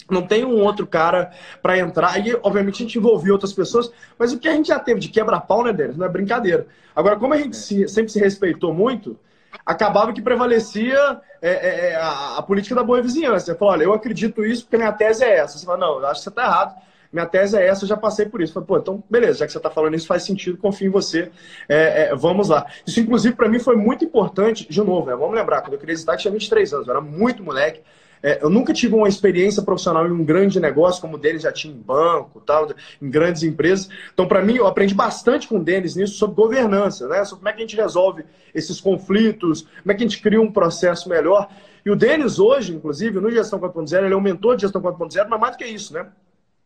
Não 0.09 0.25
tem 0.25 0.43
um 0.43 0.61
outro 0.61 0.87
cara 0.87 1.31
para 1.61 1.77
entrar. 1.77 2.25
E, 2.25 2.35
obviamente, 2.41 2.75
a 2.75 2.85
gente 2.85 2.97
envolveu 2.97 3.33
outras 3.33 3.53
pessoas, 3.53 3.91
mas 4.17 4.33
o 4.33 4.39
que 4.39 4.47
a 4.47 4.53
gente 4.53 4.67
já 4.67 4.79
teve 4.79 4.99
de 4.99 5.09
quebra-pau, 5.09 5.63
né, 5.63 5.71
Denis? 5.71 5.95
Não 5.95 6.05
é 6.05 6.09
brincadeira. 6.09 6.67
Agora, 6.95 7.17
como 7.17 7.33
a 7.33 7.37
gente 7.37 7.55
se, 7.55 7.87
sempre 7.87 8.11
se 8.11 8.19
respeitou 8.19 8.73
muito, 8.73 9.17
acabava 9.65 10.13
que 10.13 10.21
prevalecia 10.21 11.19
é, 11.41 11.49
é, 11.49 11.89
é, 11.89 11.95
a, 11.95 12.37
a, 12.37 12.41
política 12.41 12.75
da 12.75 12.83
boa 12.83 13.01
vizinhança. 13.01 13.45
Você 13.45 13.55
fala, 13.55 13.71
olha, 13.71 13.83
eu 13.83 13.93
acredito 13.93 14.45
isso 14.45 14.63
porque 14.63 14.77
minha 14.77 14.91
tese 14.91 15.23
é 15.23 15.37
essa. 15.37 15.57
Você 15.57 15.65
fala, 15.65 15.77
não, 15.77 15.99
eu 15.99 16.07
acho 16.07 16.19
que 16.19 16.23
você 16.23 16.29
está 16.29 16.43
errado. 16.43 16.75
Minha 17.11 17.25
tese 17.25 17.57
é 17.57 17.67
essa, 17.67 17.83
eu 17.83 17.89
já 17.89 17.97
passei 17.97 18.25
por 18.25 18.41
isso. 18.41 18.53
Falei, 18.53 18.67
pô, 18.67 18.77
então, 18.77 19.03
beleza, 19.09 19.39
já 19.39 19.45
que 19.45 19.51
você 19.51 19.57
está 19.57 19.69
falando 19.69 19.95
isso, 19.95 20.07
faz 20.07 20.23
sentido, 20.23 20.57
confio 20.57 20.87
em 20.87 20.91
você. 20.91 21.29
É, 21.67 22.03
é, 22.03 22.15
vamos 22.15 22.47
lá. 22.47 22.65
Isso, 22.85 22.99
inclusive, 23.01 23.35
para 23.35 23.49
mim 23.49 23.59
foi 23.59 23.75
muito 23.75 24.05
importante, 24.05 24.65
de 24.69 24.79
novo, 24.81 25.07
né, 25.07 25.15
vamos 25.15 25.35
lembrar, 25.35 25.61
quando 25.61 25.73
eu 25.73 25.79
queria 25.79 25.93
visitar, 25.93 26.15
tinha 26.15 26.31
23 26.31 26.73
anos, 26.73 26.87
eu 26.87 26.91
era 26.93 27.01
muito 27.01 27.43
moleque. 27.43 27.81
É, 28.23 28.43
eu 28.43 28.49
nunca 28.49 28.73
tive 28.73 28.93
uma 28.93 29.07
experiência 29.07 29.63
profissional 29.63 30.07
em 30.07 30.11
um 30.11 30.23
grande 30.23 30.59
negócio, 30.59 31.01
como 31.01 31.15
o 31.15 31.17
Denis 31.17 31.41
já 31.41 31.51
tinha 31.51 31.73
em 31.73 31.77
banco, 31.77 32.39
tal, 32.41 32.69
em 33.01 33.09
grandes 33.09 33.43
empresas. 33.43 33.89
Então, 34.13 34.27
para 34.27 34.43
mim, 34.43 34.55
eu 34.55 34.67
aprendi 34.67 34.93
bastante 34.93 35.47
com 35.47 35.57
o 35.57 35.63
Denis 35.63 35.95
nisso 35.95 36.15
sobre 36.15 36.35
governança, 36.35 37.07
né? 37.07 37.23
sobre 37.25 37.39
como 37.39 37.49
é 37.49 37.53
que 37.53 37.57
a 37.59 37.61
gente 37.61 37.75
resolve 37.75 38.23
esses 38.53 38.79
conflitos, 38.79 39.63
como 39.81 39.91
é 39.91 39.95
que 39.95 40.03
a 40.03 40.07
gente 40.07 40.21
cria 40.21 40.41
um 40.41 40.51
processo 40.51 41.09
melhor. 41.09 41.49
E 41.83 41.89
o 41.89 41.95
Denis 41.95 42.37
hoje, 42.37 42.75
inclusive, 42.75 43.19
no 43.19 43.31
Gestão 43.31 43.59
4.0, 43.59 44.05
ele 44.05 44.13
é 44.13 44.17
um 44.17 44.21
mentor 44.21 44.55
de 44.55 44.61
Gestão 44.61 44.81
4.0, 44.81 45.27
mas 45.27 45.39
mais 45.39 45.55
do 45.55 45.57
que 45.57 45.65
isso, 45.65 45.93
né? 45.93 46.07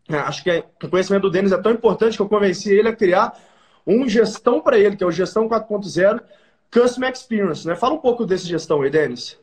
É, 0.09 0.17
acho 0.17 0.43
que 0.43 0.63
o 0.83 0.89
conhecimento 0.89 1.23
do 1.23 1.31
Denis 1.31 1.51
é 1.51 1.57
tão 1.57 1.71
importante 1.71 2.15
que 2.15 2.21
eu 2.21 2.29
convenci 2.29 2.71
ele 2.71 2.89
a 2.89 2.95
criar 2.95 3.33
um 3.87 4.07
gestão 4.07 4.61
para 4.61 4.77
ele, 4.77 4.95
que 4.95 5.03
é 5.03 5.07
o 5.07 5.11
Gestão 5.11 5.47
4.0 5.47 6.21
Customer 6.71 7.11
Experience, 7.11 7.65
né? 7.67 7.75
Fala 7.75 7.93
um 7.93 7.99
pouco 7.99 8.25
desse 8.25 8.47
gestão 8.47 8.81
aí, 8.81 8.89
Denis. 8.89 9.39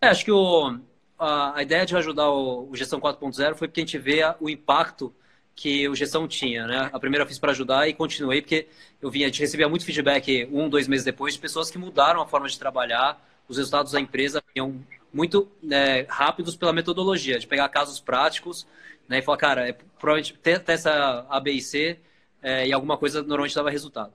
É, 0.00 0.08
acho 0.08 0.24
que 0.24 0.32
o, 0.32 0.78
a, 1.18 1.58
a 1.58 1.62
ideia 1.62 1.86
de 1.86 1.96
ajudar 1.96 2.30
o, 2.30 2.70
o 2.70 2.76
Gestão 2.76 3.00
4.0 3.00 3.54
foi 3.54 3.68
porque 3.68 3.80
a 3.80 3.84
gente 3.84 3.98
vê 3.98 4.22
o 4.40 4.48
impacto 4.48 5.14
que 5.54 5.88
o 5.88 5.94
Gestão 5.94 6.28
tinha, 6.28 6.66
né? 6.66 6.90
A 6.92 7.00
primeira 7.00 7.24
eu 7.24 7.28
fiz 7.28 7.38
para 7.38 7.52
ajudar 7.52 7.88
e 7.88 7.94
continuei 7.94 8.42
porque 8.42 8.68
eu 9.00 9.10
vinha, 9.10 9.26
a 9.26 9.28
gente 9.28 9.40
recebia 9.40 9.68
muito 9.68 9.86
feedback 9.86 10.46
um, 10.52 10.68
dois 10.68 10.86
meses 10.86 11.04
depois 11.04 11.32
de 11.34 11.40
pessoas 11.40 11.70
que 11.70 11.78
mudaram 11.78 12.20
a 12.20 12.26
forma 12.26 12.46
de 12.46 12.58
trabalhar, 12.58 13.18
os 13.48 13.56
resultados 13.56 13.92
da 13.92 14.00
empresa 14.00 14.42
vinham 14.54 14.84
muito 15.12 15.48
né, 15.62 16.02
rápidos 16.08 16.56
pela 16.56 16.74
metodologia, 16.74 17.38
de 17.38 17.46
pegar 17.46 17.68
casos 17.70 17.98
práticos 17.98 18.66
né, 19.08 19.20
e 19.20 19.22
falar, 19.22 19.38
cara, 19.38 19.68
é, 19.68 19.72
provavelmente 19.72 20.34
testa 20.38 21.26
A, 21.28 21.40
B 21.40 21.52
e 21.52 21.62
C 21.62 21.98
é, 22.42 22.66
e 22.68 22.72
alguma 22.72 22.98
coisa 22.98 23.22
normalmente 23.22 23.54
dava 23.54 23.70
resultado. 23.70 24.12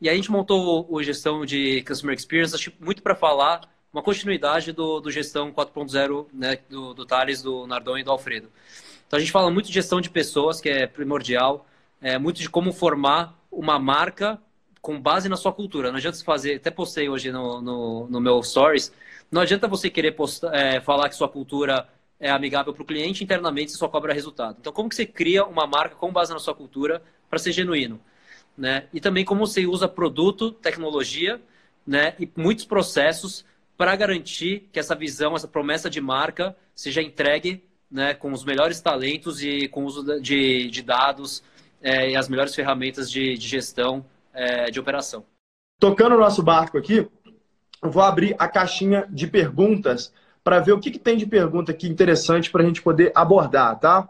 E 0.00 0.08
aí 0.08 0.14
a 0.14 0.16
gente 0.16 0.30
montou 0.30 0.86
o, 0.90 0.96
o 0.96 1.02
gestão 1.02 1.46
de 1.46 1.82
Customer 1.82 2.14
Experience, 2.14 2.54
acho 2.54 2.72
muito 2.78 3.02
para 3.02 3.14
falar 3.14 3.62
uma 3.94 4.02
continuidade 4.02 4.72
do, 4.72 4.98
do 4.98 5.08
gestão 5.08 5.52
4.0 5.52 6.26
né, 6.32 6.58
do, 6.68 6.92
do 6.92 7.06
Thales, 7.06 7.40
do 7.40 7.64
Nardon 7.64 7.96
e 7.96 8.02
do 8.02 8.10
Alfredo. 8.10 8.50
Então 9.06 9.16
a 9.16 9.20
gente 9.20 9.30
fala 9.30 9.48
muito 9.52 9.66
de 9.66 9.72
gestão 9.72 10.00
de 10.00 10.10
pessoas, 10.10 10.60
que 10.60 10.68
é 10.68 10.84
primordial, 10.84 11.64
é, 12.02 12.18
muito 12.18 12.40
de 12.40 12.50
como 12.50 12.72
formar 12.72 13.38
uma 13.52 13.78
marca 13.78 14.36
com 14.82 15.00
base 15.00 15.28
na 15.28 15.36
sua 15.36 15.52
cultura. 15.52 15.92
Não 15.92 15.98
adianta 15.98 16.18
você 16.18 16.24
fazer, 16.24 16.56
até 16.56 16.72
postei 16.72 17.08
hoje 17.08 17.30
no, 17.30 17.62
no, 17.62 18.08
no 18.08 18.20
meu 18.20 18.42
stories, 18.42 18.92
não 19.30 19.42
adianta 19.42 19.68
você 19.68 19.88
querer 19.88 20.10
postar, 20.12 20.52
é, 20.52 20.80
falar 20.80 21.08
que 21.08 21.14
sua 21.14 21.28
cultura 21.28 21.88
é 22.18 22.30
amigável 22.30 22.74
para 22.74 22.82
o 22.82 22.86
cliente 22.86 23.22
internamente 23.22 23.70
você 23.70 23.78
só 23.78 23.86
cobra 23.86 24.12
resultado. 24.12 24.56
Então 24.60 24.72
como 24.72 24.88
que 24.88 24.96
você 24.96 25.06
cria 25.06 25.44
uma 25.44 25.68
marca 25.68 25.94
com 25.94 26.12
base 26.12 26.32
na 26.32 26.40
sua 26.40 26.54
cultura 26.54 27.00
para 27.30 27.38
ser 27.38 27.52
genuíno? 27.52 28.00
Né? 28.58 28.88
E 28.92 29.00
também 29.00 29.24
como 29.24 29.46
você 29.46 29.64
usa 29.66 29.86
produto, 29.86 30.50
tecnologia 30.50 31.40
né? 31.86 32.14
e 32.18 32.28
muitos 32.36 32.64
processos 32.64 33.44
para 33.76 33.94
garantir 33.96 34.68
que 34.72 34.78
essa 34.78 34.94
visão, 34.94 35.34
essa 35.34 35.48
promessa 35.48 35.90
de 35.90 36.00
marca 36.00 36.56
seja 36.74 37.02
entregue 37.02 37.64
né, 37.90 38.14
com 38.14 38.32
os 38.32 38.44
melhores 38.44 38.80
talentos 38.80 39.42
e 39.42 39.68
com 39.68 39.84
o 39.84 39.86
uso 39.86 40.20
de, 40.20 40.70
de 40.70 40.82
dados 40.82 41.42
é, 41.82 42.10
e 42.10 42.16
as 42.16 42.28
melhores 42.28 42.54
ferramentas 42.54 43.10
de, 43.10 43.36
de 43.36 43.46
gestão 43.46 44.04
é, 44.32 44.70
de 44.70 44.80
operação. 44.80 45.24
Tocando 45.78 46.14
o 46.14 46.18
nosso 46.18 46.42
barco 46.42 46.78
aqui, 46.78 47.08
eu 47.82 47.90
vou 47.90 48.02
abrir 48.02 48.34
a 48.38 48.48
caixinha 48.48 49.06
de 49.10 49.26
perguntas 49.26 50.12
para 50.42 50.60
ver 50.60 50.72
o 50.72 50.80
que, 50.80 50.90
que, 50.90 50.98
tem 50.98 51.16
de 51.16 51.26
pergunta 51.26 51.72
aqui 51.72 51.88
interessante 51.88 52.50
para 52.50 52.62
a 52.62 52.66
gente 52.66 52.82
poder 52.82 53.12
abordar, 53.14 53.78
tá? 53.78 54.08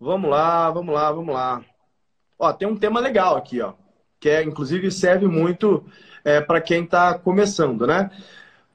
Vamos 0.00 0.30
lá, 0.30 0.70
vamos 0.70 0.94
lá, 0.94 1.12
vamos 1.12 1.34
lá. 1.34 1.64
Ó, 2.38 2.52
tem 2.52 2.68
um 2.68 2.76
tema 2.76 3.00
legal 3.00 3.36
aqui, 3.36 3.60
ó, 3.60 3.74
que 4.24 4.30
é, 4.30 4.42
inclusive 4.42 4.90
serve 4.90 5.26
muito 5.26 5.84
é, 6.24 6.40
para 6.40 6.58
quem 6.58 6.84
está 6.84 7.12
começando, 7.12 7.86
né? 7.86 8.10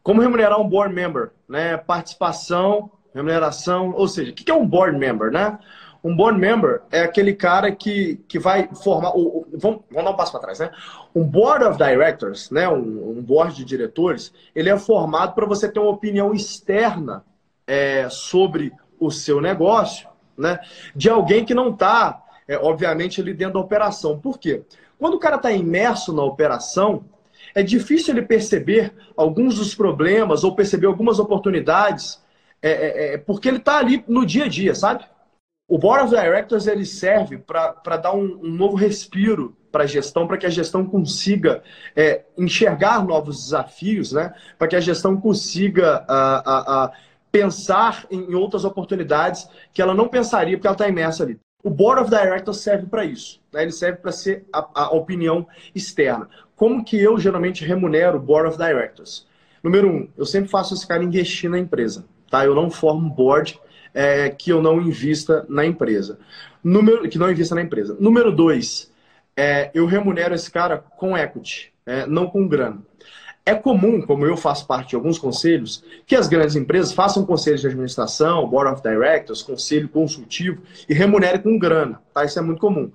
Como 0.03 0.21
remunerar 0.21 0.61
um 0.61 0.69
board 0.69 0.93
member, 0.93 1.31
né? 1.47 1.75
Participação, 1.75 2.91
remuneração, 3.15 3.91
ou 3.95 4.07
seja, 4.07 4.29
o 4.29 4.35
que 4.35 4.51
é 4.51 4.53
um 4.53 4.67
board 4.67 4.95
member, 4.95 5.31
né? 5.31 5.57
Um 6.03 6.15
board 6.15 6.39
member 6.39 6.83
é 6.91 7.01
aquele 7.01 7.33
cara 7.33 7.71
que, 7.71 8.23
que 8.27 8.37
vai 8.37 8.69
formar. 8.75 9.09
O, 9.17 9.39
o, 9.39 9.47
vamos, 9.53 9.79
vamos 9.89 10.05
dar 10.05 10.11
um 10.11 10.15
passo 10.15 10.33
para 10.33 10.41
trás, 10.41 10.59
né? 10.59 10.69
Um 11.15 11.23
board 11.23 11.65
of 11.65 11.79
directors, 11.79 12.51
né? 12.51 12.69
Um, 12.69 13.17
um 13.17 13.23
board 13.23 13.55
de 13.55 13.65
diretores, 13.65 14.31
ele 14.53 14.69
é 14.69 14.77
formado 14.77 15.33
para 15.33 15.47
você 15.47 15.67
ter 15.67 15.79
uma 15.79 15.89
opinião 15.89 16.31
externa 16.31 17.25
é, 17.65 18.07
sobre 18.07 18.71
o 18.99 19.09
seu 19.09 19.41
negócio, 19.41 20.07
né? 20.37 20.59
De 20.95 21.09
alguém 21.09 21.43
que 21.43 21.55
não 21.55 21.71
está, 21.71 22.21
é, 22.49 22.57
obviamente, 22.57 23.21
ali 23.21 23.31
dentro 23.31 23.53
da 23.53 23.59
operação. 23.59 24.19
Por 24.19 24.39
quê? 24.39 24.63
Quando 24.97 25.13
o 25.13 25.19
cara 25.19 25.35
está 25.35 25.51
imerso 25.51 26.11
na 26.11 26.23
operação, 26.23 27.05
é 27.53 27.61
difícil 27.61 28.15
ele 28.15 28.25
perceber 28.25 28.91
alguns 29.15 29.59
dos 29.59 29.75
problemas 29.75 30.43
ou 30.43 30.55
perceber 30.55 30.87
algumas 30.87 31.19
oportunidades, 31.19 32.19
é, 32.59 32.71
é, 32.71 33.13
é 33.13 33.17
porque 33.19 33.47
ele 33.47 33.57
está 33.57 33.77
ali 33.77 34.03
no 34.07 34.25
dia 34.25 34.45
a 34.45 34.47
dia, 34.47 34.73
sabe? 34.73 35.05
O 35.67 35.77
Board 35.77 36.05
of 36.05 36.15
Directors 36.15 36.65
ele 36.65 36.85
serve 36.85 37.37
para 37.37 37.97
dar 37.97 38.15
um, 38.15 38.39
um, 38.43 38.49
novo 38.49 38.75
respiro 38.75 39.55
para 39.71 39.83
a 39.83 39.87
gestão, 39.87 40.25
para 40.25 40.39
que 40.39 40.47
a 40.47 40.49
gestão 40.49 40.83
consiga 40.83 41.61
é, 41.95 42.23
enxergar 42.35 43.05
novos 43.05 43.43
desafios, 43.43 44.11
né? 44.11 44.33
para 44.57 44.67
que 44.67 44.75
a 44.75 44.79
gestão 44.79 45.21
consiga 45.21 46.03
a, 46.07 46.39
a, 46.39 46.85
a 46.85 46.91
pensar 47.31 48.07
em 48.09 48.33
outras 48.33 48.65
oportunidades 48.65 49.47
que 49.71 49.79
ela 49.79 49.93
não 49.93 50.07
pensaria 50.07 50.57
porque 50.57 50.65
ela 50.65 50.73
está 50.73 50.89
imersa 50.89 51.21
ali. 51.21 51.39
O 51.61 51.69
Board 51.69 52.01
of 52.01 52.09
Directors 52.09 52.59
serve 52.59 52.87
para 52.87 53.03
isso. 53.03 53.41
Né? 53.51 53.63
Ele 53.63 53.71
serve 53.71 53.97
para 53.97 54.11
ser 54.11 54.45
a, 54.51 54.83
a, 54.83 54.89
opinião 54.91 55.45
externa. 55.75 56.29
Como 56.55 56.83
que 56.83 56.97
eu 56.97 57.19
geralmente 57.19 57.65
remunero 57.65 58.17
o 58.17 58.21
Board 58.21 58.49
of 58.49 58.57
Directors? 58.57 59.27
Número 59.61 59.89
um, 59.89 60.07
eu 60.17 60.25
sempre 60.25 60.49
faço 60.49 60.73
esse 60.73 60.87
cara 60.87 61.03
investir 61.03 61.49
na 61.49 61.59
empresa. 61.59 62.05
Tá? 62.29 62.45
Eu 62.45 62.55
não 62.55 62.69
formo 62.69 63.09
board 63.09 63.59
é, 63.93 64.29
que 64.29 64.51
eu 64.51 64.61
não 64.61 64.81
invista 64.81 65.45
na 65.49 65.65
empresa. 65.65 66.19
Número, 66.63 67.07
que 67.09 67.17
não 67.17 67.29
invista 67.29 67.55
na 67.55 67.61
empresa. 67.61 67.97
Número 67.99 68.31
dois, 68.31 68.91
é, 69.35 69.71
eu 69.73 69.85
remunero 69.85 70.33
esse 70.35 70.49
cara 70.49 70.77
com 70.77 71.17
equity, 71.17 71.73
é, 71.85 72.05
não 72.05 72.27
com 72.27 72.47
grana. 72.47 72.81
É 73.49 73.55
comum, 73.55 74.01
como 74.01 74.25
eu 74.25 74.37
faço 74.37 74.67
parte 74.67 74.89
de 74.89 74.95
alguns 74.95 75.17
conselhos, 75.17 75.83
que 76.05 76.15
as 76.15 76.27
grandes 76.27 76.55
empresas 76.55 76.93
façam 76.93 77.25
conselhos 77.25 77.61
de 77.61 77.67
administração, 77.67 78.47
board 78.47 78.73
of 78.73 78.83
directors, 78.83 79.41
conselho 79.41 79.89
consultivo 79.89 80.61
e 80.87 80.93
remunerem 80.93 81.41
com 81.41 81.57
grana. 81.57 82.01
Tá? 82.13 82.25
Isso 82.25 82.37
é 82.37 82.41
muito 82.41 82.59
comum 82.59 82.91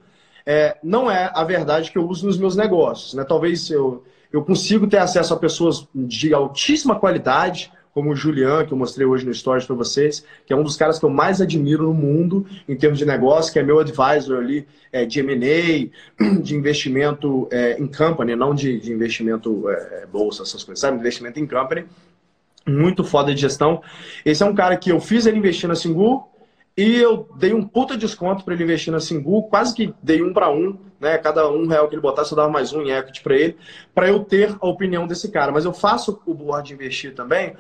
é, 0.47 0.77
não 0.83 1.11
é 1.11 1.31
a 1.35 1.43
verdade 1.45 1.91
que 1.91 1.99
eu 1.99 2.07
uso 2.07 2.27
nos 2.27 2.39
meus 2.39 2.57
negócios. 2.57 3.15
Né? 3.15 3.25
Talvez 3.25 3.71
eu, 3.71 4.05
eu 4.33 4.45
consigo 4.45 4.87
ter 4.87 4.99
acesso 4.99 5.33
a 5.33 5.39
pessoas 5.39 5.87
de 5.95 6.35
altíssima 6.35 6.99
qualidade, 6.99 7.73
como 7.95 8.11
o 8.11 8.17
Julian, 8.17 8.67
que 8.67 8.73
eu 8.73 8.77
mostrei 8.77 9.07
hoje 9.07 9.25
no 9.25 9.33
Stories 9.33 9.65
para 9.65 9.77
vocês, 9.77 10.27
que 10.45 10.53
é 10.53 10.57
um 10.57 10.65
dos 10.65 10.77
caras 10.77 10.99
que 10.99 11.05
eu 11.05 11.11
mais 11.11 11.41
admiro 11.41 11.85
no 11.85 11.95
mundo 11.95 12.45
em 12.69 12.75
termos 12.75 12.99
de 12.99 13.07
negócio, 13.07 13.53
que 13.53 13.59
é 13.61 13.63
meu 13.63 13.79
advisor 13.79 14.39
ali 14.39 14.67
é, 14.93 15.05
de 15.07 15.21
M&A, 15.21 15.89
de 16.43 16.57
investimento 16.57 17.49
é, 17.53 17.79
em 17.81 17.87
company, 17.87 18.35
não 18.35 18.53
de, 18.53 18.81
de 18.81 18.93
investimento 18.93 19.71
é, 19.71 20.07
bolsa, 20.07 20.43
essas 20.43 20.65
coisas, 20.65 20.81
sabe? 20.81 20.99
Investimento 20.99 21.39
em 21.39 21.47
company. 21.47 21.85
Muito 22.67 23.05
foda 23.05 23.33
de 23.33 23.41
gestão. 23.41 23.81
Esse 24.25 24.43
é 24.43 24.47
um 24.47 24.55
cara 24.55 24.77
que 24.77 24.91
eu 24.91 24.99
fiz 24.99 25.25
ele 25.25 25.39
investir 25.39 25.69
na 25.69 25.77
Singu, 25.77 26.29
e 26.77 26.97
eu 26.97 27.29
dei 27.37 27.55
um 27.55 27.65
puta 27.65 27.97
desconto 27.97 28.45
para 28.45 28.55
ele 28.55 28.65
investir 28.65 28.93
na 28.93 28.99
Singu, 28.99 29.45
quase 29.45 29.73
que 29.73 29.95
dei 30.03 30.21
um 30.21 30.33
para 30.33 30.51
um, 30.51 30.77
né? 30.99 31.17
Cada 31.19 31.49
um 31.49 31.69
real 31.69 31.89
que 31.89 31.95
ele 31.95 32.03
botasse, 32.03 32.33
eu 32.33 32.37
dava 32.37 32.49
mais 32.49 32.73
um 32.73 32.83
em 32.83 32.91
equity 32.91 33.23
para 33.23 33.37
ele, 33.37 33.57
para 33.95 34.09
eu 34.09 34.25
ter 34.25 34.57
a 34.61 34.67
opinião 34.67 35.07
desse 35.07 35.31
cara. 35.31 35.53
Mas 35.53 35.65
eu 35.65 35.73
faço 35.73 36.21
o 36.27 36.35
board 36.35 36.73
investir 36.73 37.15
também, 37.15 37.55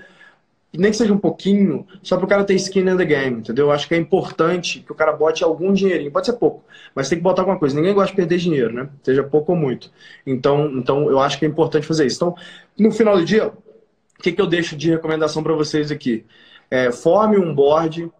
nem 0.76 0.90
que 0.90 0.96
seja 0.96 1.12
um 1.12 1.18
pouquinho, 1.18 1.86
só 2.02 2.16
para 2.16 2.24
o 2.24 2.28
cara 2.28 2.44
ter 2.44 2.54
skin 2.54 2.80
in 2.80 2.96
the 2.96 3.04
game, 3.04 3.38
entendeu? 3.38 3.66
Eu 3.66 3.72
acho 3.72 3.86
que 3.86 3.94
é 3.94 3.98
importante 3.98 4.80
que 4.80 4.90
o 4.90 4.94
cara 4.94 5.12
bote 5.12 5.44
algum 5.44 5.72
dinheirinho, 5.72 6.10
pode 6.10 6.26
ser 6.26 6.34
pouco, 6.34 6.64
mas 6.94 7.08
tem 7.08 7.18
que 7.18 7.22
botar 7.22 7.42
alguma 7.42 7.58
coisa. 7.58 7.76
Ninguém 7.76 7.94
gosta 7.94 8.10
de 8.10 8.16
perder 8.16 8.38
dinheiro, 8.38 8.72
né? 8.72 8.88
Seja 9.02 9.22
pouco 9.22 9.52
ou 9.52 9.58
muito. 9.58 9.90
Então, 10.26 10.70
então 10.76 11.08
eu 11.08 11.20
acho 11.20 11.38
que 11.38 11.44
é 11.44 11.48
importante 11.48 11.86
fazer 11.86 12.06
isso. 12.06 12.16
Então, 12.16 12.34
no 12.78 12.90
final 12.90 13.16
do 13.16 13.24
dia, 13.24 13.48
o 13.48 14.22
que, 14.22 14.32
que 14.32 14.40
eu 14.40 14.46
deixo 14.46 14.76
de 14.76 14.90
recomendação 14.90 15.42
para 15.42 15.54
vocês 15.54 15.90
aqui? 15.90 16.24
É, 16.70 16.90
forme 16.90 17.38
um 17.38 17.54
board 17.54 18.10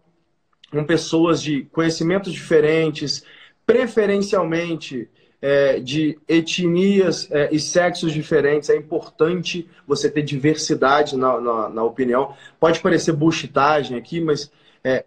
com 0.71 0.83
pessoas 0.83 1.41
de 1.41 1.63
conhecimentos 1.71 2.31
diferentes, 2.31 3.23
preferencialmente 3.65 5.09
é, 5.47 5.79
de 5.79 6.17
etnias 6.27 7.29
é, 7.29 7.49
e 7.51 7.59
sexos 7.59 8.11
diferentes. 8.11 8.67
É 8.67 8.75
importante 8.75 9.69
você 9.85 10.09
ter 10.09 10.23
diversidade 10.23 11.15
na, 11.15 11.39
na, 11.39 11.69
na 11.69 11.83
opinião. 11.83 12.33
Pode 12.59 12.79
parecer 12.79 13.11
bullshitagem 13.11 13.95
aqui, 13.95 14.19
mas 14.19 14.51
é, 14.83 15.05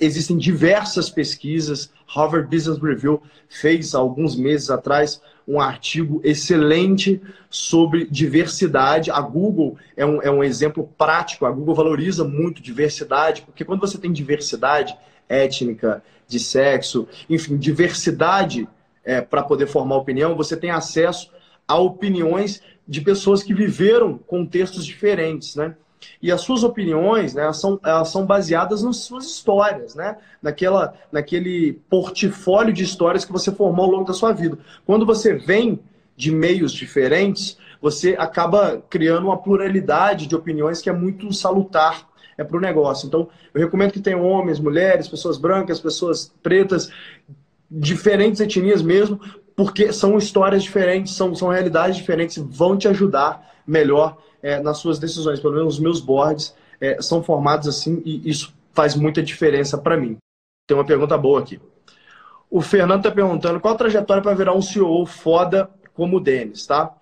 existem 0.00 0.38
diversas 0.38 1.10
pesquisas. 1.10 1.92
Harvard 2.06 2.48
Business 2.48 2.78
Review 2.78 3.22
fez 3.50 3.94
alguns 3.94 4.34
meses 4.34 4.70
atrás 4.70 5.20
um 5.46 5.60
artigo 5.60 6.22
excelente 6.24 7.20
sobre 7.50 8.06
diversidade. 8.06 9.10
A 9.10 9.20
Google 9.20 9.76
é 9.94 10.06
um, 10.06 10.22
é 10.22 10.30
um 10.30 10.42
exemplo 10.42 10.88
prático. 10.96 11.44
A 11.44 11.50
Google 11.50 11.74
valoriza 11.74 12.24
muito 12.24 12.62
diversidade, 12.62 13.42
porque 13.42 13.62
quando 13.62 13.80
você 13.80 13.98
tem 13.98 14.10
diversidade 14.10 14.96
étnica, 15.28 16.02
de 16.28 16.40
sexo, 16.40 17.06
enfim, 17.28 17.56
diversidade 17.56 18.66
é, 19.06 19.20
para 19.20 19.42
poder 19.42 19.68
formar 19.68 19.96
opinião, 19.96 20.36
você 20.36 20.56
tem 20.56 20.70
acesso 20.70 21.30
a 21.66 21.78
opiniões 21.78 22.60
de 22.86 23.00
pessoas 23.00 23.42
que 23.42 23.54
viveram 23.54 24.18
contextos 24.18 24.84
diferentes, 24.84 25.54
né? 25.54 25.74
E 26.22 26.30
as 26.30 26.40
suas 26.40 26.62
opiniões, 26.62 27.34
né, 27.34 27.42
elas 27.44 27.60
são, 27.60 27.80
elas 27.82 28.08
são 28.08 28.26
baseadas 28.26 28.82
nas 28.82 28.98
suas 28.98 29.24
histórias, 29.24 29.94
né? 29.94 30.18
Naquela, 30.42 30.94
naquele 31.10 31.74
portfólio 31.88 32.72
de 32.72 32.82
histórias 32.82 33.24
que 33.24 33.32
você 33.32 33.50
formou 33.50 33.86
ao 33.86 33.90
longo 33.90 34.04
da 34.04 34.12
sua 34.12 34.32
vida. 34.32 34.58
Quando 34.84 35.06
você 35.06 35.34
vem 35.34 35.80
de 36.16 36.30
meios 36.30 36.72
diferentes, 36.72 37.56
você 37.80 38.16
acaba 38.18 38.82
criando 38.88 39.26
uma 39.26 39.36
pluralidade 39.36 40.26
de 40.26 40.34
opiniões 40.34 40.80
que 40.80 40.90
é 40.90 40.92
muito 40.92 41.32
salutar 41.32 42.06
é 42.38 42.44
para 42.44 42.56
o 42.56 42.60
negócio. 42.60 43.06
Então, 43.06 43.28
eu 43.54 43.60
recomendo 43.60 43.92
que 43.92 44.00
tenham 44.00 44.22
homens, 44.22 44.60
mulheres, 44.60 45.08
pessoas 45.08 45.38
brancas, 45.38 45.80
pessoas 45.80 46.32
pretas, 46.42 46.90
diferentes 47.70 48.40
etnias 48.40 48.82
mesmo, 48.82 49.20
porque 49.54 49.92
são 49.92 50.18
histórias 50.18 50.62
diferentes, 50.62 51.14
são, 51.14 51.34
são 51.34 51.48
realidades 51.48 51.96
diferentes, 51.96 52.36
vão 52.36 52.76
te 52.76 52.88
ajudar 52.88 53.54
melhor 53.66 54.18
é, 54.42 54.60
nas 54.60 54.78
suas 54.78 54.98
decisões. 54.98 55.40
Pelo 55.40 55.54
menos 55.54 55.74
os 55.74 55.80
meus 55.80 56.00
boards 56.00 56.54
é, 56.80 57.00
são 57.00 57.22
formados 57.22 57.66
assim 57.66 58.02
e 58.04 58.28
isso 58.28 58.54
faz 58.72 58.94
muita 58.94 59.22
diferença 59.22 59.78
para 59.78 59.96
mim. 59.96 60.18
Tem 60.66 60.76
uma 60.76 60.84
pergunta 60.84 61.16
boa 61.16 61.40
aqui. 61.40 61.60
O 62.50 62.60
Fernando 62.60 63.00
está 63.00 63.10
perguntando 63.10 63.58
qual 63.58 63.74
a 63.74 63.78
trajetória 63.78 64.22
para 64.22 64.34
virar 64.34 64.54
um 64.54 64.62
CEO 64.62 65.04
foda 65.06 65.70
como 65.94 66.18
o 66.18 66.20
Denis, 66.20 66.66
tá? 66.66 66.94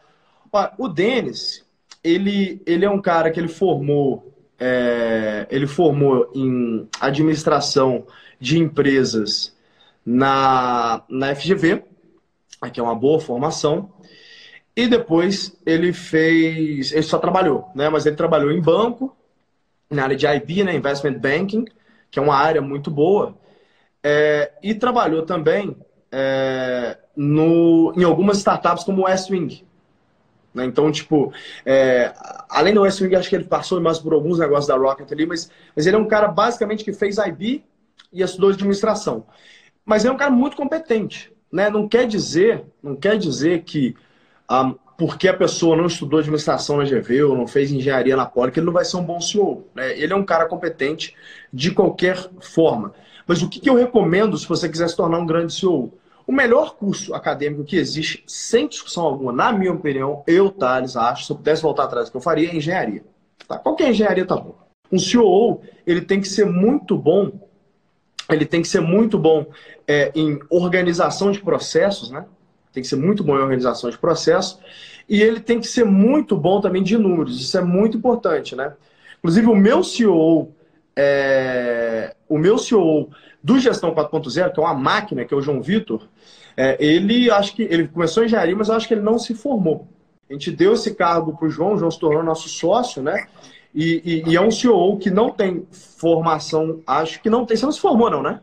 Olha, 0.53 0.73
o 0.79 0.89
Denis, 0.89 1.67
ele, 2.03 2.63
ele 2.65 2.85
é 2.85 2.91
um 2.91 3.01
cara 3.01 3.31
que 3.31 3.41
ele 3.41 3.49
formou, 3.49 4.33
é, 4.59 5.47
ele 5.51 5.67
formou 5.67 6.31
em 6.35 6.89
administração 7.01 8.07
de 8.39 8.59
empresas 8.59 9.54
na, 10.05 11.03
na 11.09 11.35
FGV, 11.35 11.83
que 12.73 12.81
é 12.81 12.83
uma 12.83 12.95
boa 12.95 13.21
formação. 13.21 13.93
E 14.77 14.87
depois 14.89 15.57
ele 15.65 15.93
fez. 15.93 16.93
Ele 16.93 17.03
só 17.03 17.19
trabalhou, 17.19 17.69
né? 17.75 17.89
Mas 17.89 18.07
ele 18.07 18.17
trabalhou 18.17 18.51
em 18.51 18.61
banco, 18.61 19.17
na 19.89 20.03
área 20.03 20.17
de 20.17 20.27
IB, 20.27 20.65
né? 20.65 20.75
Investment 20.75 21.19
Banking, 21.19 21.65
que 22.11 22.19
é 22.19 22.23
uma 22.23 22.35
área 22.35 22.61
muito 22.61 22.91
boa. 22.91 23.37
É, 24.03 24.53
e 24.63 24.75
trabalhou 24.75 25.23
também 25.23 25.77
é, 26.11 26.99
no, 27.17 27.93
em 27.97 28.05
algumas 28.05 28.39
startups 28.39 28.85
como 28.85 29.05
Westwing. 29.05 29.65
Né? 30.53 30.65
Então, 30.65 30.91
tipo, 30.93 31.33
é, 31.65 32.13
além 32.49 32.75
do 32.75 32.83
Westwing, 32.83 33.15
acho 33.17 33.29
que 33.29 33.35
ele 33.35 33.45
passou 33.45 33.81
mais 33.81 33.99
por 33.99 34.13
alguns 34.13 34.39
negócios 34.39 34.67
da 34.67 34.77
Rocket 34.77 35.11
ali, 35.11 35.27
mas, 35.27 35.51
mas 35.75 35.87
ele 35.87 35.97
é 35.97 35.99
um 35.99 36.07
cara 36.07 36.29
basicamente 36.29 36.85
que 36.85 36.93
fez 36.93 37.19
IB 37.19 37.65
e 38.13 38.23
estudou 38.23 38.51
administração. 38.51 39.27
Mas 39.85 40.03
ele 40.03 40.13
é 40.13 40.15
um 40.15 40.19
cara 40.19 40.31
muito 40.31 40.57
competente. 40.57 41.33
Né? 41.53 41.71
Não 41.71 41.89
quer 41.89 42.07
dizer, 42.07 42.65
não 42.83 42.97
quer 42.97 43.19
dizer 43.19 43.63
que 43.63 43.95
um, 44.51 44.75
porque 44.97 45.29
a 45.29 45.37
pessoa 45.37 45.77
não 45.77 45.87
estudou 45.87 46.21
administração 46.21 46.77
na 46.77 46.85
GV 46.85 47.25
ou 47.25 47.37
não 47.37 47.47
fez 47.47 47.73
engenharia 47.73 48.17
na 48.17 48.27
Poli, 48.27 48.53
que 48.53 48.61
ele 48.61 48.67
não 48.67 48.73
vai 48.73 48.85
ser 48.85 48.97
um 48.97 49.05
bom 49.05 49.21
CEO. 49.21 49.67
Né? 49.75 49.99
Ele 49.99 50.13
é 50.13 50.17
um 50.17 50.25
cara 50.25 50.47
competente 50.47 51.15
de 51.53 51.73
qualquer 51.73 52.17
forma. 52.41 52.93
Mas 53.27 53.43
o 53.43 53.49
que, 53.49 53.59
que 53.59 53.69
eu 53.69 53.75
recomendo 53.75 54.37
se 54.37 54.49
você 54.49 54.69
quiser 54.69 54.89
se 54.89 54.97
tornar 54.97 55.19
um 55.19 55.27
grande 55.27 55.53
CEO? 55.53 55.93
O 56.27 56.33
melhor 56.33 56.77
curso 56.77 57.15
acadêmico 57.15 57.65
que 57.65 57.77
existe, 57.77 58.25
sem 58.27 58.67
discussão 58.67 59.05
alguma, 59.05 59.33
na 59.33 59.53
minha 59.53 59.73
opinião, 59.73 60.23
eu, 60.27 60.51
Thales, 60.51 60.97
acho, 60.97 61.27
se 61.27 61.33
eu 61.33 61.37
pudesse 61.37 61.63
voltar 61.63 61.85
atrás, 61.85 62.09
o 62.09 62.11
que 62.11 62.17
eu 62.17 62.21
faria 62.21 62.51
é 62.51 62.57
engenharia. 62.57 63.05
Tá? 63.47 63.59
Qualquer 63.59 63.91
engenharia 63.91 64.25
tá 64.25 64.37
bom. 64.37 64.55
Um 64.91 64.99
CEO, 64.99 65.61
ele 65.87 66.01
tem 66.01 66.21
que 66.21 66.29
ser 66.29 66.47
muito 66.47 66.97
bom, 66.97 67.31
ele 68.31 68.47
tem 68.47 68.63
que 68.63 68.69
ser 68.69 68.81
muito 68.81 69.19
bom 69.19 69.47
é, 69.87 70.11
em 70.15 70.39
organização 70.51 71.31
de 71.31 71.41
processos, 71.41 72.11
né? 72.11 72.25
tem 72.75 72.83
que 72.83 72.89
ser 72.89 72.97
muito 72.97 73.23
bom 73.23 73.37
em 73.37 73.41
organização 73.41 73.89
de 73.89 73.97
processo 73.97 74.59
e 75.09 75.23
ele 75.23 75.39
tem 75.39 75.61
que 75.61 75.67
ser 75.67 75.85
muito 75.85 76.37
bom 76.37 76.61
também 76.61 76.83
de 76.83 76.99
números. 76.99 77.41
Isso 77.41 77.57
é 77.57 77.63
muito 77.63 77.97
importante, 77.97 78.57
né? 78.57 78.75
Inclusive, 79.19 79.47
o 79.47 79.55
meu 79.55 79.85
CEO, 79.85 80.53
é... 80.97 82.17
o 82.29 82.37
meu 82.37 82.59
CEO 82.59 83.11
do 83.43 83.59
Gestão 83.59 83.95
4.0, 83.95 84.53
que 84.53 84.59
é 84.59 84.63
uma 84.63 84.75
máquina, 84.75 85.25
que 85.25 85.33
é 85.33 85.37
o 85.37 85.41
João 85.41 85.63
Vitor, 85.63 86.09
é, 86.57 86.77
ele 86.85 87.31
acho 87.31 87.55
que 87.55 87.63
ele 87.63 87.87
começou 87.89 88.23
em 88.23 88.27
engenharia, 88.27 88.57
mas 88.57 88.69
eu 88.69 88.75
acho 88.75 88.89
que 88.89 88.95
ele 88.95 89.03
não 89.03 89.19
se 89.19 89.35
formou. 89.35 89.87
A 90.29 90.33
gente 90.33 90.51
deu 90.51 90.73
esse 90.73 90.95
cargo 90.95 91.37
para 91.37 91.47
o 91.47 91.51
João, 91.51 91.75
o 91.75 91.79
João 91.79 91.91
se 91.91 91.99
tornou 91.99 92.23
nosso 92.23 92.49
sócio, 92.49 93.03
né? 93.03 93.27
E, 93.75 94.23
e, 94.25 94.31
e, 94.31 94.37
é 94.37 94.41
um 94.41 94.51
CEO 94.51 94.97
que 94.99 95.11
não 95.11 95.31
tem 95.31 95.67
formação, 95.99 96.81
acho 96.87 97.21
que 97.21 97.29
não 97.29 97.45
tem. 97.45 97.57
Você 97.57 97.65
não 97.65 97.73
se 97.73 97.81
formou, 97.81 98.09
não, 98.09 98.23
né? 98.23 98.41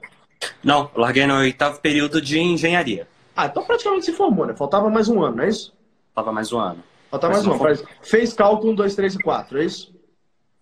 Não, 0.64 0.90
larguei 0.96 1.26
no 1.26 1.36
oitavo 1.36 1.80
período 1.80 2.22
de 2.22 2.40
engenharia. 2.40 3.08
Ah, 3.36 3.46
então 3.46 3.64
praticamente 3.64 4.06
se 4.06 4.12
formou, 4.12 4.46
né? 4.46 4.54
Faltava 4.54 4.90
mais 4.90 5.08
um 5.08 5.24
ano, 5.24 5.38
não 5.38 5.44
é 5.44 5.50
isso? 5.50 5.74
Faltava 6.14 6.34
mais 6.34 6.52
um 6.52 6.60
ano. 6.60 6.84
Faltava 7.10 7.34
mais 7.34 7.46
um 7.46 7.54
ano. 7.54 7.80
Fez 8.02 8.34
cálculo 8.34 8.74
1, 8.74 8.76
2, 8.76 8.96
3 8.96 9.16
e 9.16 9.20
4, 9.20 9.62
é 9.62 9.66
isso? 9.66 9.94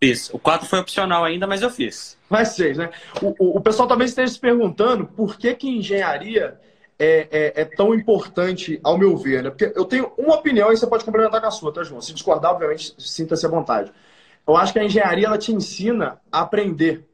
Fiz. 0.01 0.29
O 0.33 0.39
4 0.39 0.67
foi 0.67 0.79
opcional 0.79 1.25
ainda, 1.25 1.45
mas 1.45 1.61
eu 1.61 1.69
fiz. 1.69 2.17
Mais 2.29 2.49
seis, 2.49 2.77
né? 2.77 2.89
O, 3.21 3.35
o, 3.37 3.57
o, 3.57 3.61
pessoal 3.61 3.87
talvez 3.87 4.11
esteja 4.11 4.31
se 4.31 4.39
perguntando 4.39 5.05
por 5.05 5.35
que, 5.35 5.53
que 5.55 5.67
engenharia 5.67 6.57
é, 6.97 7.27
é, 7.31 7.61
é, 7.61 7.65
tão 7.65 7.93
importante, 7.93 8.79
ao 8.83 8.97
meu 8.97 9.17
ver, 9.17 9.43
né? 9.43 9.49
Porque 9.49 9.73
eu 9.75 9.83
tenho 9.83 10.11
uma 10.17 10.35
opinião 10.35 10.71
e 10.71 10.77
você 10.77 10.87
pode 10.87 11.03
complementar 11.03 11.41
com 11.41 11.47
a 11.47 11.51
sua, 11.51 11.73
tá, 11.73 11.83
João? 11.83 12.01
Se 12.01 12.13
discordar, 12.13 12.51
obviamente, 12.51 12.93
sinta-se 12.97 13.45
à 13.45 13.49
vontade. 13.49 13.91
Eu 14.49 14.57
acho 14.57 14.73
que 14.73 14.79
a 14.79 14.83
engenharia 14.83 15.27
ela 15.27 15.37
te 15.37 15.53
ensina 15.53 16.19
a 16.31 16.41
aprender 16.41 17.07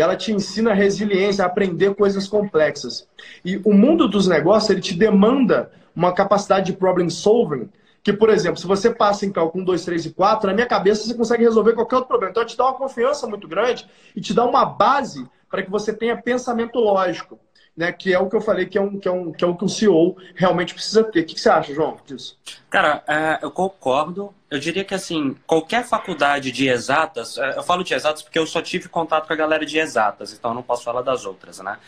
ela 0.00 0.14
te 0.14 0.30
ensina 0.30 0.74
resiliência, 0.74 1.42
a 1.42 1.46
aprender 1.46 1.94
coisas 1.94 2.28
complexas. 2.28 3.08
E 3.42 3.56
o 3.64 3.72
mundo 3.72 4.06
dos 4.06 4.28
negócios, 4.28 4.68
ele 4.68 4.82
te 4.82 4.94
demanda 4.94 5.72
uma 5.94 6.12
capacidade 6.12 6.66
de 6.66 6.74
problem 6.74 7.08
solving, 7.08 7.70
que, 8.02 8.12
por 8.12 8.28
exemplo, 8.28 8.60
se 8.60 8.66
você 8.66 8.90
passa 8.90 9.24
em 9.24 9.32
cálculo 9.32 9.62
1, 9.62 9.66
2, 9.66 9.84
3 9.86 10.06
e 10.06 10.10
4, 10.12 10.48
na 10.48 10.54
minha 10.54 10.66
cabeça 10.66 11.06
você 11.06 11.14
consegue 11.14 11.44
resolver 11.44 11.72
qualquer 11.72 11.96
outro 11.96 12.08
problema. 12.08 12.30
Então, 12.30 12.44
te 12.44 12.56
dá 12.58 12.64
uma 12.64 12.74
confiança 12.74 13.26
muito 13.26 13.48
grande 13.48 13.88
e 14.14 14.20
te 14.20 14.34
dá 14.34 14.44
uma 14.44 14.66
base 14.66 15.26
para 15.50 15.62
que 15.62 15.70
você 15.70 15.94
tenha 15.94 16.20
pensamento 16.20 16.78
lógico 16.78 17.40
né? 17.76 17.92
Que 17.92 18.14
é 18.14 18.18
o 18.18 18.28
que 18.28 18.36
eu 18.36 18.40
falei 18.40 18.66
que 18.66 18.78
é, 18.78 18.80
um, 18.80 18.98
que 18.98 19.06
é, 19.06 19.10
um, 19.10 19.32
que 19.32 19.44
é 19.44 19.46
o 19.46 19.54
que 19.54 19.64
o 19.64 19.68
CEO 19.68 20.16
realmente 20.34 20.72
precisa 20.72 21.04
ter. 21.04 21.20
O 21.20 21.24
que, 21.24 21.34
que 21.34 21.40
você 21.40 21.50
acha, 21.50 21.74
João, 21.74 21.98
disso? 22.06 22.38
Cara, 22.70 23.04
é, 23.06 23.38
eu 23.42 23.50
concordo. 23.50 24.34
Eu 24.50 24.58
diria 24.58 24.84
que, 24.84 24.94
assim, 24.94 25.36
qualquer 25.46 25.84
faculdade 25.84 26.50
de 26.50 26.68
exatas, 26.68 27.36
é, 27.36 27.58
eu 27.58 27.62
falo 27.62 27.82
de 27.82 27.92
exatas 27.92 28.22
porque 28.22 28.38
eu 28.38 28.46
só 28.46 28.62
tive 28.62 28.88
contato 28.88 29.26
com 29.26 29.32
a 29.32 29.36
galera 29.36 29.66
de 29.66 29.78
exatas, 29.78 30.32
então 30.32 30.52
eu 30.52 30.54
não 30.54 30.62
posso 30.62 30.84
falar 30.84 31.02
das 31.02 31.24
outras, 31.24 31.58
né? 31.58 31.78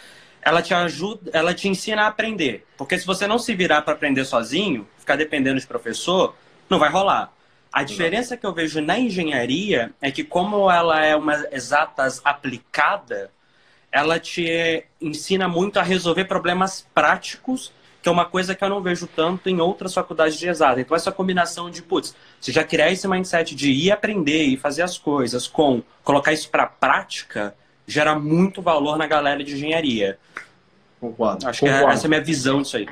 Ela 0.43 0.61
te 0.63 0.75
ajuda, 0.75 1.31
ela 1.33 1.55
te 1.55 1.69
ensina 1.69 2.03
a 2.03 2.07
aprender. 2.09 2.67
Porque 2.77 2.99
se 2.99 3.07
você 3.07 3.27
não 3.27 3.39
se 3.39 3.55
virar 3.55 3.83
para 3.83 3.95
aprender 3.95 4.25
sozinho, 4.25 4.87
ficar 4.99 5.17
dependendo 5.17 5.59
de 5.59 5.67
professor, 5.67 6.35
não 6.69 6.79
vai 6.79 6.91
rolar. 6.91 7.33
A 7.73 7.83
diferença 7.83 8.37
que 8.37 8.47
eu 8.47 8.53
vejo 8.53 8.81
na 8.81 8.99
engenharia 8.99 9.93
é 10.01 10.11
que, 10.11 10.25
como 10.25 10.71
ela 10.71 11.05
é 11.05 11.15
uma 11.15 11.47
exatas 11.53 12.21
aplicada, 12.25 13.31
ela 13.91 14.19
te 14.19 14.85
ensina 15.01 15.49
muito 15.49 15.79
a 15.79 15.83
resolver 15.83 16.25
problemas 16.25 16.87
práticos, 16.95 17.73
que 18.03 18.09
é 18.09 18.13
uma 18.13 18.25
coisa 18.25 18.55
que 18.55 18.63
eu 18.63 18.69
não 18.69 18.81
vejo 18.81 19.07
tanto 19.07 19.49
em 19.49 19.61
outras 19.61 19.93
faculdades 19.93 20.39
de 20.39 20.49
exata. 20.49 20.81
Então, 20.81 20.97
essa 20.97 21.11
combinação 21.11 21.71
de, 21.71 21.83
putz, 21.83 22.15
você 22.41 22.53
já 22.53 22.63
criar 22.63 22.91
esse 22.91 23.09
mindset 23.09 23.55
de 23.55 23.71
ir 23.71 23.91
aprender 23.91 24.45
e 24.45 24.57
fazer 24.57 24.83
as 24.83 24.97
coisas 24.97 25.49
com 25.49 25.83
colocar 26.05 26.33
isso 26.33 26.49
para 26.49 26.67
prática, 26.67 27.55
gera 27.87 28.19
muito 28.19 28.63
valor 28.63 28.97
na 28.97 29.07
galera 29.07 29.43
de 29.43 29.55
engenharia. 29.55 30.19
Concordo. 31.01 31.49
Acho 31.49 31.61
concordo. 31.61 31.87
que 31.87 31.93
essa 31.93 32.05
é 32.05 32.07
a 32.07 32.09
minha 32.09 32.23
visão 32.23 32.63
disso 32.63 32.77
aí. 32.77 32.89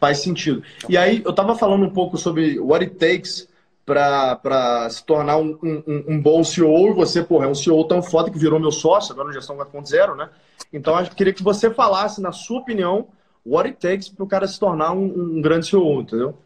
Faz 0.00 0.18
sentido. 0.18 0.62
E 0.88 0.96
aí, 0.96 1.22
eu 1.24 1.30
estava 1.30 1.56
falando 1.56 1.84
um 1.84 1.90
pouco 1.90 2.18
sobre 2.18 2.58
what 2.58 2.84
it 2.84 2.96
takes 2.96 3.48
para 3.84 4.88
se 4.90 5.04
tornar 5.04 5.36
um, 5.38 5.58
um, 5.62 6.04
um, 6.08 6.20
bom 6.20 6.44
CEO, 6.44 6.90
e 6.90 6.92
você, 6.92 7.22
porra, 7.22 7.46
é 7.46 7.48
um 7.48 7.54
CEO 7.54 7.84
tão 7.84 8.02
foda 8.02 8.30
que 8.30 8.38
virou 8.38 8.60
meu 8.60 8.70
sócio, 8.70 9.12
agora 9.12 9.28
no 9.28 9.34
Gestão 9.34 9.56
4.0, 9.56 10.16
né? 10.16 10.28
Então, 10.72 10.98
eu 10.98 11.06
queria 11.06 11.32
que 11.32 11.42
você 11.42 11.70
falasse, 11.70 12.20
na 12.20 12.32
sua 12.32 12.60
opinião, 12.60 13.08
what 13.44 13.68
it 13.68 13.78
takes 13.78 14.08
para 14.08 14.24
o 14.24 14.28
cara 14.28 14.46
se 14.46 14.58
tornar 14.58 14.92
um, 14.92 15.04
um, 15.04 15.42
grande 15.42 15.66
CEO, 15.66 16.00
entendeu? 16.00 16.38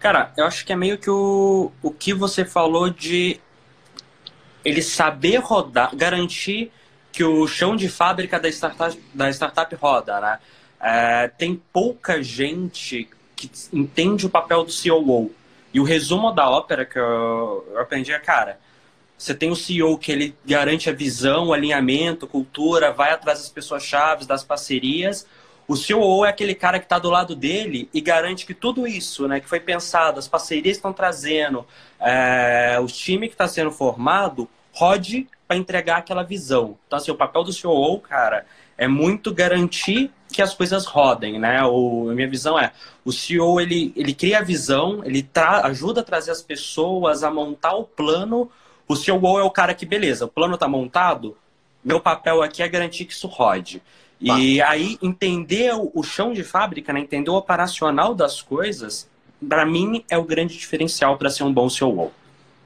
Cara, 0.00 0.32
eu 0.36 0.46
acho 0.46 0.64
que 0.64 0.72
é 0.72 0.76
meio 0.76 0.96
que 0.96 1.10
o, 1.10 1.70
o 1.82 1.90
que 1.90 2.14
você 2.14 2.44
falou 2.44 2.88
de 2.88 3.38
ele 4.64 4.80
saber 4.80 5.36
rodar, 5.36 5.94
garantir 5.94 6.72
que 7.12 7.22
o 7.22 7.46
chão 7.46 7.76
de 7.76 7.88
fábrica 7.88 8.40
da 8.40 8.48
startup, 8.48 8.98
da 9.12 9.30
startup 9.30 9.74
roda, 9.74 10.20
né? 10.20 10.38
É, 10.80 11.28
tem 11.28 11.62
pouca 11.72 12.22
gente 12.22 13.08
que 13.34 13.50
entende 13.72 14.26
o 14.26 14.30
papel 14.30 14.64
do 14.64 14.72
COO. 14.72 15.30
E 15.76 15.80
o 15.80 15.82
resumo 15.82 16.32
da 16.32 16.48
ópera 16.48 16.86
que 16.86 16.98
eu, 16.98 17.68
eu 17.70 17.78
aprendi 17.78 18.10
é, 18.10 18.18
cara, 18.18 18.58
você 19.18 19.34
tem 19.34 19.50
o 19.50 19.54
CEO 19.54 19.98
que 19.98 20.10
ele 20.10 20.34
garante 20.42 20.88
a 20.88 20.92
visão, 20.94 21.52
alinhamento, 21.52 22.26
cultura, 22.26 22.94
vai 22.94 23.12
atrás 23.12 23.40
das 23.40 23.50
pessoas-chave, 23.50 24.24
das 24.24 24.42
parcerias. 24.42 25.26
O 25.68 25.76
CEO 25.76 26.24
é 26.24 26.30
aquele 26.30 26.54
cara 26.54 26.78
que 26.78 26.86
está 26.86 26.98
do 26.98 27.10
lado 27.10 27.36
dele 27.36 27.90
e 27.92 28.00
garante 28.00 28.46
que 28.46 28.54
tudo 28.54 28.86
isso, 28.86 29.28
né, 29.28 29.38
que 29.38 29.46
foi 29.46 29.60
pensado, 29.60 30.18
as 30.18 30.26
parcerias 30.26 30.78
estão 30.78 30.94
trazendo, 30.94 31.66
é, 32.00 32.78
o 32.80 32.86
time 32.86 33.28
que 33.28 33.34
está 33.34 33.46
sendo 33.46 33.70
formado, 33.70 34.48
rode 34.72 35.28
para 35.46 35.58
entregar 35.58 35.98
aquela 35.98 36.22
visão. 36.22 36.78
Então, 36.86 36.96
assim, 36.96 37.10
o 37.10 37.16
papel 37.16 37.44
do 37.44 37.52
CEO, 37.52 38.00
cara, 38.00 38.46
é 38.76 38.86
muito 38.86 39.32
garantir 39.32 40.10
que 40.32 40.42
as 40.42 40.54
coisas 40.54 40.84
rodem, 40.84 41.38
né? 41.38 41.62
O, 41.64 42.10
a 42.10 42.14
minha 42.14 42.28
visão 42.28 42.58
é, 42.58 42.72
o 43.04 43.12
CEO, 43.12 43.60
ele, 43.60 43.92
ele 43.96 44.12
cria 44.12 44.38
a 44.38 44.42
visão, 44.42 45.02
ele 45.04 45.26
ajuda 45.62 46.00
a 46.00 46.04
trazer 46.04 46.30
as 46.30 46.42
pessoas 46.42 47.22
a 47.22 47.30
montar 47.30 47.74
o 47.74 47.84
plano. 47.84 48.50
O 48.88 48.94
CEO 48.94 49.38
é 49.38 49.42
o 49.42 49.50
cara 49.50 49.74
que, 49.74 49.86
beleza, 49.86 50.26
o 50.26 50.28
plano 50.28 50.54
está 50.54 50.68
montado, 50.68 51.36
meu 51.82 52.00
papel 52.00 52.42
aqui 52.42 52.62
é 52.62 52.68
garantir 52.68 53.04
que 53.04 53.12
isso 53.12 53.28
rode. 53.28 53.82
E 54.20 54.60
aí, 54.62 54.98
entender 55.02 55.74
o, 55.74 55.90
o 55.94 56.02
chão 56.02 56.32
de 56.32 56.42
fábrica, 56.42 56.92
né? 56.92 57.00
entender 57.00 57.30
o 57.30 57.34
operacional 57.34 58.14
das 58.14 58.40
coisas, 58.40 59.08
para 59.46 59.66
mim, 59.66 60.04
é 60.10 60.16
o 60.16 60.24
grande 60.24 60.56
diferencial 60.56 61.18
para 61.18 61.28
ser 61.28 61.44
um 61.44 61.52
bom 61.52 61.68
CEO. 61.68 62.10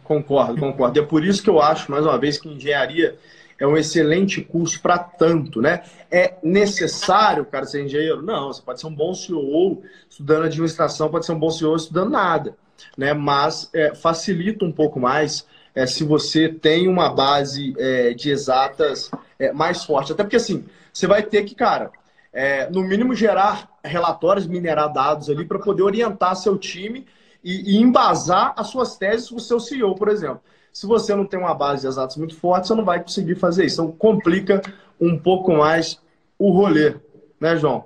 Concordo, 0.04 0.58
concordo. 0.58 0.98
É 0.98 1.02
por 1.02 1.24
isso 1.24 1.42
que 1.42 1.50
eu 1.50 1.60
acho, 1.60 1.90
mais 1.90 2.04
uma 2.04 2.18
vez, 2.18 2.38
que 2.38 2.48
engenharia 2.48 3.18
é 3.60 3.66
um 3.66 3.76
excelente 3.76 4.40
curso 4.40 4.80
para 4.80 4.98
tanto, 4.98 5.60
né? 5.60 5.82
É 6.10 6.34
necessário, 6.42 7.44
cara, 7.44 7.66
ser 7.66 7.84
engenheiro? 7.84 8.22
Não, 8.22 8.48
você 8.48 8.62
pode 8.62 8.80
ser 8.80 8.86
um 8.86 8.94
bom 8.94 9.12
CEO 9.12 9.82
estudando 10.08 10.44
administração, 10.44 11.10
pode 11.10 11.26
ser 11.26 11.32
um 11.32 11.38
bom 11.38 11.50
CEO 11.50 11.76
estudando 11.76 12.10
nada, 12.10 12.56
né? 12.96 13.12
Mas 13.12 13.68
é, 13.74 13.94
facilita 13.94 14.64
um 14.64 14.72
pouco 14.72 14.98
mais 14.98 15.46
é, 15.74 15.86
se 15.86 16.02
você 16.02 16.48
tem 16.48 16.88
uma 16.88 17.10
base 17.10 17.74
é, 17.78 18.14
de 18.14 18.30
exatas 18.30 19.10
é, 19.38 19.52
mais 19.52 19.84
forte. 19.84 20.12
Até 20.12 20.24
porque, 20.24 20.36
assim, 20.36 20.64
você 20.90 21.06
vai 21.06 21.22
ter 21.22 21.44
que, 21.44 21.54
cara, 21.54 21.90
é, 22.32 22.68
no 22.70 22.82
mínimo 22.82 23.14
gerar 23.14 23.68
relatórios, 23.84 24.46
minerar 24.46 24.90
dados 24.90 25.28
ali 25.28 25.44
para 25.44 25.58
poder 25.58 25.82
orientar 25.82 26.34
seu 26.34 26.56
time 26.56 27.06
e, 27.44 27.76
e 27.76 27.76
embasar 27.76 28.54
as 28.56 28.68
suas 28.68 28.96
teses 28.96 29.28
com 29.28 29.36
o 29.36 29.40
seu 29.40 29.60
CEO, 29.60 29.94
por 29.94 30.08
exemplo. 30.08 30.40
Se 30.80 30.86
você 30.86 31.14
não 31.14 31.26
tem 31.26 31.38
uma 31.38 31.52
base 31.52 31.82
de 31.82 31.88
exatos 31.88 32.16
muito 32.16 32.34
forte, 32.34 32.66
você 32.66 32.74
não 32.74 32.86
vai 32.86 33.02
conseguir 33.02 33.34
fazer 33.34 33.66
isso. 33.66 33.82
Então 33.82 33.92
complica 33.92 34.62
um 34.98 35.18
pouco 35.18 35.52
mais 35.52 36.00
o 36.38 36.50
rolê, 36.52 36.94
né, 37.38 37.54
João? 37.58 37.84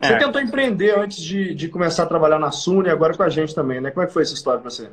Você 0.00 0.12
é. 0.12 0.18
tentou 0.18 0.42
empreender 0.42 0.98
antes 0.98 1.22
de, 1.22 1.54
de 1.54 1.68
começar 1.68 2.02
a 2.02 2.06
trabalhar 2.06 2.40
na 2.40 2.50
Suni 2.50 2.88
e 2.88 2.90
agora 2.90 3.16
com 3.16 3.22
a 3.22 3.28
gente 3.28 3.54
também, 3.54 3.80
né? 3.80 3.92
Como 3.92 4.02
é 4.02 4.08
que 4.08 4.12
foi 4.12 4.24
essa 4.24 4.34
história 4.34 4.60
para 4.60 4.68
você? 4.68 4.90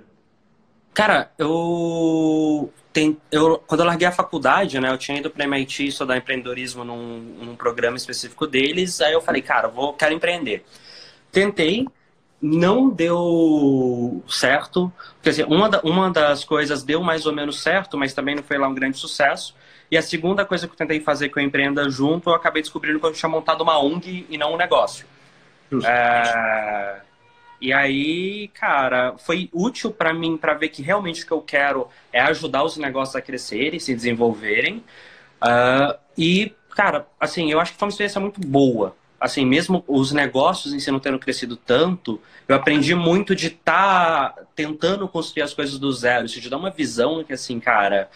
Cara, 0.93 1.31
eu, 1.39 2.71
tem, 2.93 3.17
eu 3.31 3.57
quando 3.65 3.79
eu 3.79 3.87
larguei 3.87 4.07
a 4.07 4.11
faculdade, 4.11 4.79
né, 4.79 4.91
eu 4.91 4.97
tinha 4.99 5.17
ido 5.17 5.31
para 5.31 5.45
MIT 5.45 5.87
estudar 5.87 6.15
empreendedorismo 6.15 6.83
num, 6.83 7.17
num 7.17 7.55
programa 7.55 7.97
específico 7.97 8.45
deles, 8.45 9.01
aí 9.01 9.11
eu 9.11 9.21
falei, 9.21 9.41
cara, 9.41 9.67
vou 9.67 9.91
quero 9.93 10.13
empreender. 10.13 10.63
Tentei, 11.31 11.87
não 12.43 12.89
deu 12.89 14.21
certo. 14.27 14.91
Quer 15.21 15.29
dizer, 15.29 15.45
uma, 15.45 15.69
da, 15.69 15.79
uma 15.79 16.12
das 16.12 16.43
coisas 16.43 16.84
deu 16.84 17.01
mais 17.01 17.25
ou 17.25 17.32
menos 17.32 17.62
certo, 17.62 17.97
mas 17.97 18.13
também 18.13 18.36
não 18.36 18.43
foi 18.43 18.58
lá 18.58 18.67
um 18.67 18.73
grande 18.73 18.97
sucesso. 18.97 19.56
E 19.89 19.97
a 19.97 20.01
segunda 20.01 20.43
coisa 20.43 20.67
que 20.67 20.73
eu 20.73 20.77
tentei 20.77 20.99
fazer 20.99 21.29
que 21.29 21.39
eu 21.39 21.43
empreenda 21.43 21.89
junto, 21.89 22.29
eu 22.29 22.36
acabei 22.36 22.62
descobrindo 22.62 22.99
que 22.99 23.06
eu 23.06 23.13
tinha 23.13 23.29
montado 23.29 23.62
uma 23.62 23.79
ONG 23.79 24.27
e 24.29 24.38
não 24.38 24.56
um 24.56 24.58
negócio. 24.58 25.06
É... 25.86 26.99
E 27.62 27.71
aí, 27.71 28.49
cara, 28.49 29.15
foi 29.17 29.49
útil 29.53 29.89
para 29.89 30.13
mim 30.13 30.36
para 30.36 30.53
ver 30.53 30.67
que 30.67 30.82
realmente 30.82 31.23
o 31.23 31.25
que 31.25 31.32
eu 31.32 31.41
quero 31.41 31.88
é 32.12 32.19
ajudar 32.19 32.65
os 32.65 32.75
negócios 32.75 33.15
a 33.15 33.21
crescerem, 33.21 33.79
se 33.79 33.95
desenvolverem. 33.95 34.84
Uh, 35.41 35.97
e, 36.17 36.53
cara, 36.71 37.08
assim, 37.17 37.49
eu 37.49 37.62
acho 37.62 37.71
que 37.71 37.79
foi 37.79 37.86
uma 37.86 37.91
experiência 37.91 38.19
muito 38.19 38.41
boa 38.41 38.93
assim, 39.23 39.45
mesmo 39.45 39.86
os 39.88 40.12
negócios 40.12 40.73
em 40.73 40.79
si 40.79 40.91
não 40.91 40.99
tendo 40.99 41.17
crescido 41.17 41.55
tanto, 41.55 42.19
eu 42.45 42.57
aprendi 42.57 42.93
muito 42.93 43.33
de 43.33 43.47
estar 43.47 44.33
tá 44.33 44.41
tentando 44.53 45.07
construir 45.07 45.43
as 45.43 45.53
coisas 45.53 45.79
do 45.79 45.89
zero. 45.93 46.25
Isso 46.25 46.41
te 46.41 46.49
dá 46.49 46.57
uma 46.57 46.69
visão 46.69 47.23
que, 47.23 47.31
assim, 47.31 47.57
cara, 47.57 48.09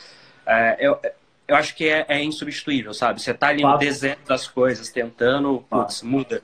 é, 0.46 0.76
eu, 0.82 1.00
eu 1.48 1.56
acho 1.56 1.74
que 1.76 1.88
é, 1.88 2.06
é, 2.10 2.22
insubstituível, 2.22 2.94
sabe? 2.94 3.22
Você 3.22 3.34
tá 3.34 3.48
ali 3.48 3.64
no 3.64 3.78
deserto 3.78 4.28
das 4.28 4.50
coisas, 4.50 4.90
tentando, 4.90 5.64
putz, 5.70 6.02
muda. 6.02 6.44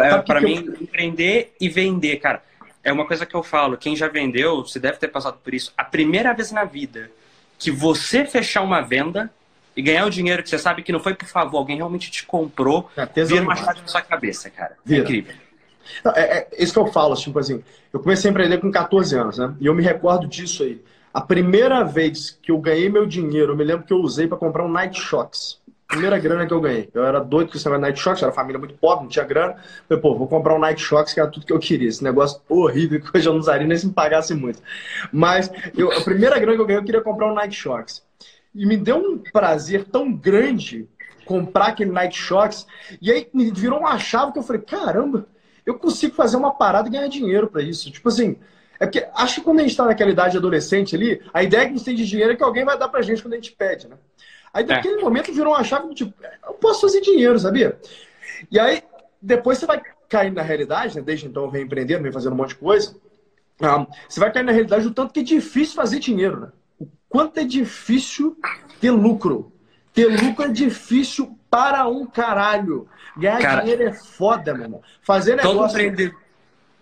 é, 0.00 0.18
para 0.18 0.40
mim, 0.40 0.64
eu... 0.64 0.74
empreender 0.80 1.52
e 1.60 1.68
vender, 1.68 2.18
cara, 2.18 2.44
é 2.84 2.92
uma 2.92 3.08
coisa 3.08 3.26
que 3.26 3.34
eu 3.34 3.42
falo. 3.42 3.76
Quem 3.76 3.96
já 3.96 4.06
vendeu, 4.06 4.64
você 4.64 4.78
deve 4.78 4.98
ter 4.98 5.08
passado 5.08 5.36
por 5.42 5.52
isso. 5.52 5.74
A 5.76 5.82
primeira 5.82 6.32
vez 6.32 6.52
na 6.52 6.62
vida 6.62 7.10
que 7.58 7.72
você 7.72 8.24
fechar 8.24 8.62
uma 8.62 8.82
venda, 8.82 9.32
e 9.76 9.82
ganhar 9.82 10.06
o 10.06 10.10
dinheiro 10.10 10.42
que 10.42 10.48
você 10.48 10.58
sabe 10.58 10.82
que 10.82 10.90
não 10.90 11.00
foi 11.00 11.14
por 11.14 11.28
favor, 11.28 11.58
alguém 11.58 11.76
realmente 11.76 12.10
te 12.10 12.24
comprou, 12.24 12.88
é, 12.96 13.24
vira 13.24 13.42
uma 13.42 13.54
chave 13.54 13.80
na 13.82 13.86
sua 13.86 14.00
cabeça, 14.00 14.48
cara. 14.48 14.72
É 14.72 14.88
vira. 14.88 15.00
É 15.00 15.04
incrível. 15.04 15.34
é, 16.14 16.38
é, 16.38 16.48
isso 16.58 16.72
que 16.72 16.78
eu 16.78 16.86
falo, 16.86 17.14
tipo 17.14 17.38
assim, 17.38 17.62
eu 17.92 18.00
comecei 18.00 18.28
a 18.28 18.32
empreender 18.32 18.58
com 18.58 18.70
14 18.70 19.16
anos, 19.16 19.38
né? 19.38 19.54
E 19.60 19.66
eu 19.66 19.74
me 19.74 19.82
recordo 19.82 20.26
disso 20.26 20.62
aí. 20.62 20.82
A 21.12 21.20
primeira 21.20 21.82
vez 21.82 22.38
que 22.42 22.50
eu 22.50 22.58
ganhei 22.58 22.88
meu 22.88 23.06
dinheiro, 23.06 23.52
eu 23.52 23.56
me 23.56 23.64
lembro 23.64 23.86
que 23.86 23.92
eu 23.92 23.98
usei 23.98 24.26
para 24.26 24.36
comprar 24.36 24.64
um 24.64 24.68
Night 24.68 25.00
Shocks. 25.00 25.58
Primeira 25.88 26.18
grana 26.18 26.46
que 26.46 26.52
eu 26.52 26.60
ganhei. 26.60 26.90
Eu 26.92 27.04
era 27.04 27.20
doido 27.20 27.50
com 27.50 27.56
esse 27.56 27.64
negócio 27.64 27.80
de 27.80 27.88
Night 27.88 28.00
Shocks, 28.00 28.22
era 28.22 28.32
família 28.32 28.58
muito 28.58 28.74
pobre, 28.74 29.04
não 29.04 29.10
tinha 29.10 29.24
grana. 29.24 29.56
Falei, 29.88 30.02
pô, 30.02 30.16
vou 30.16 30.26
comprar 30.26 30.54
um 30.54 30.58
Night 30.58 30.82
Shocks, 30.82 31.14
que 31.14 31.20
era 31.20 31.30
tudo 31.30 31.46
que 31.46 31.52
eu 31.52 31.58
queria. 31.58 31.88
Esse 31.88 32.02
negócio 32.02 32.40
horrível 32.48 33.00
que 33.00 33.16
hoje 33.16 33.28
eu 33.28 33.32
não 33.32 33.40
usaria 33.40 33.66
nem 33.66 33.78
se 33.78 33.86
me 33.86 33.92
pagasse 33.92 34.34
muito. 34.34 34.60
Mas 35.12 35.50
eu, 35.76 35.92
a 35.92 36.00
primeira 36.02 36.38
grana 36.38 36.56
que 36.56 36.60
eu 36.60 36.66
ganhei, 36.66 36.80
eu 36.80 36.84
queria 36.84 37.00
comprar 37.00 37.30
um 37.30 37.34
Night 37.34 37.54
Shocks. 37.54 38.05
E 38.56 38.66
me 38.66 38.76
deu 38.76 38.96
um 38.96 39.18
prazer 39.18 39.84
tão 39.84 40.10
grande 40.10 40.88
comprar 41.26 41.66
aquele 41.66 41.90
Night 41.90 42.16
Shocks. 42.16 42.66
E 43.02 43.12
aí 43.12 43.28
me 43.34 43.50
virou 43.50 43.80
uma 43.80 43.98
chave 43.98 44.32
que 44.32 44.38
eu 44.38 44.42
falei, 44.42 44.62
caramba, 44.62 45.26
eu 45.66 45.78
consigo 45.78 46.14
fazer 46.14 46.36
uma 46.36 46.54
parada 46.54 46.88
e 46.88 46.92
ganhar 46.92 47.08
dinheiro 47.08 47.48
para 47.48 47.60
isso. 47.62 47.90
Tipo 47.90 48.08
assim, 48.08 48.36
é 48.80 48.86
porque 48.86 49.06
acho 49.14 49.36
que 49.36 49.40
quando 49.42 49.58
a 49.58 49.62
gente 49.62 49.72
está 49.72 49.84
naquela 49.84 50.10
idade 50.10 50.36
adolescente 50.36 50.94
ali, 50.94 51.20
a 51.34 51.42
ideia 51.42 51.64
que 51.64 51.74
a 51.74 51.76
gente 51.76 51.84
tem 51.84 51.94
de 51.94 52.06
dinheiro 52.06 52.32
é 52.32 52.36
que 52.36 52.42
alguém 52.42 52.64
vai 52.64 52.78
dar 52.78 52.88
pra 52.88 53.02
gente 53.02 53.22
quando 53.22 53.34
a 53.34 53.36
gente 53.36 53.52
pede, 53.52 53.88
né? 53.88 53.96
Aí 54.54 54.64
naquele 54.64 55.00
é. 55.00 55.02
momento 55.02 55.32
virou 55.32 55.52
uma 55.52 55.64
chave 55.64 55.92
tipo, 55.94 56.14
eu 56.46 56.54
posso 56.54 56.82
fazer 56.82 57.02
dinheiro, 57.02 57.38
sabia? 57.38 57.78
E 58.50 58.58
aí, 58.58 58.82
depois 59.20 59.58
você 59.58 59.66
vai 59.66 59.82
cair 60.08 60.32
na 60.32 60.42
realidade, 60.42 60.96
né? 60.96 61.02
Desde 61.02 61.26
então 61.26 61.44
eu 61.44 61.50
venho 61.50 61.66
empreendendo, 61.66 62.02
venho 62.02 62.14
fazendo 62.14 62.32
um 62.32 62.36
monte 62.36 62.50
de 62.50 62.56
coisa. 62.56 62.96
Ah, 63.60 63.86
você 64.08 64.20
vai 64.20 64.32
cair 64.32 64.44
na 64.44 64.52
realidade 64.52 64.86
o 64.86 64.94
tanto 64.94 65.12
que 65.12 65.20
é 65.20 65.22
difícil 65.22 65.74
fazer 65.74 65.98
dinheiro, 65.98 66.40
né? 66.40 66.48
Quanto 67.16 67.38
é 67.38 67.44
difícil 67.44 68.36
ter 68.78 68.90
lucro. 68.90 69.50
Ter 69.94 70.04
lucro 70.04 70.44
é 70.44 70.48
difícil 70.48 71.34
para 71.50 71.88
um 71.88 72.04
caralho. 72.04 72.86
Ganhar 73.16 73.40
Cara, 73.40 73.60
dinheiro 73.62 73.84
é 73.84 73.92
foda, 73.94 74.52
meu 74.52 74.64
irmão. 74.64 74.82
Fazer 75.00 75.34
negócio. 75.34 76.14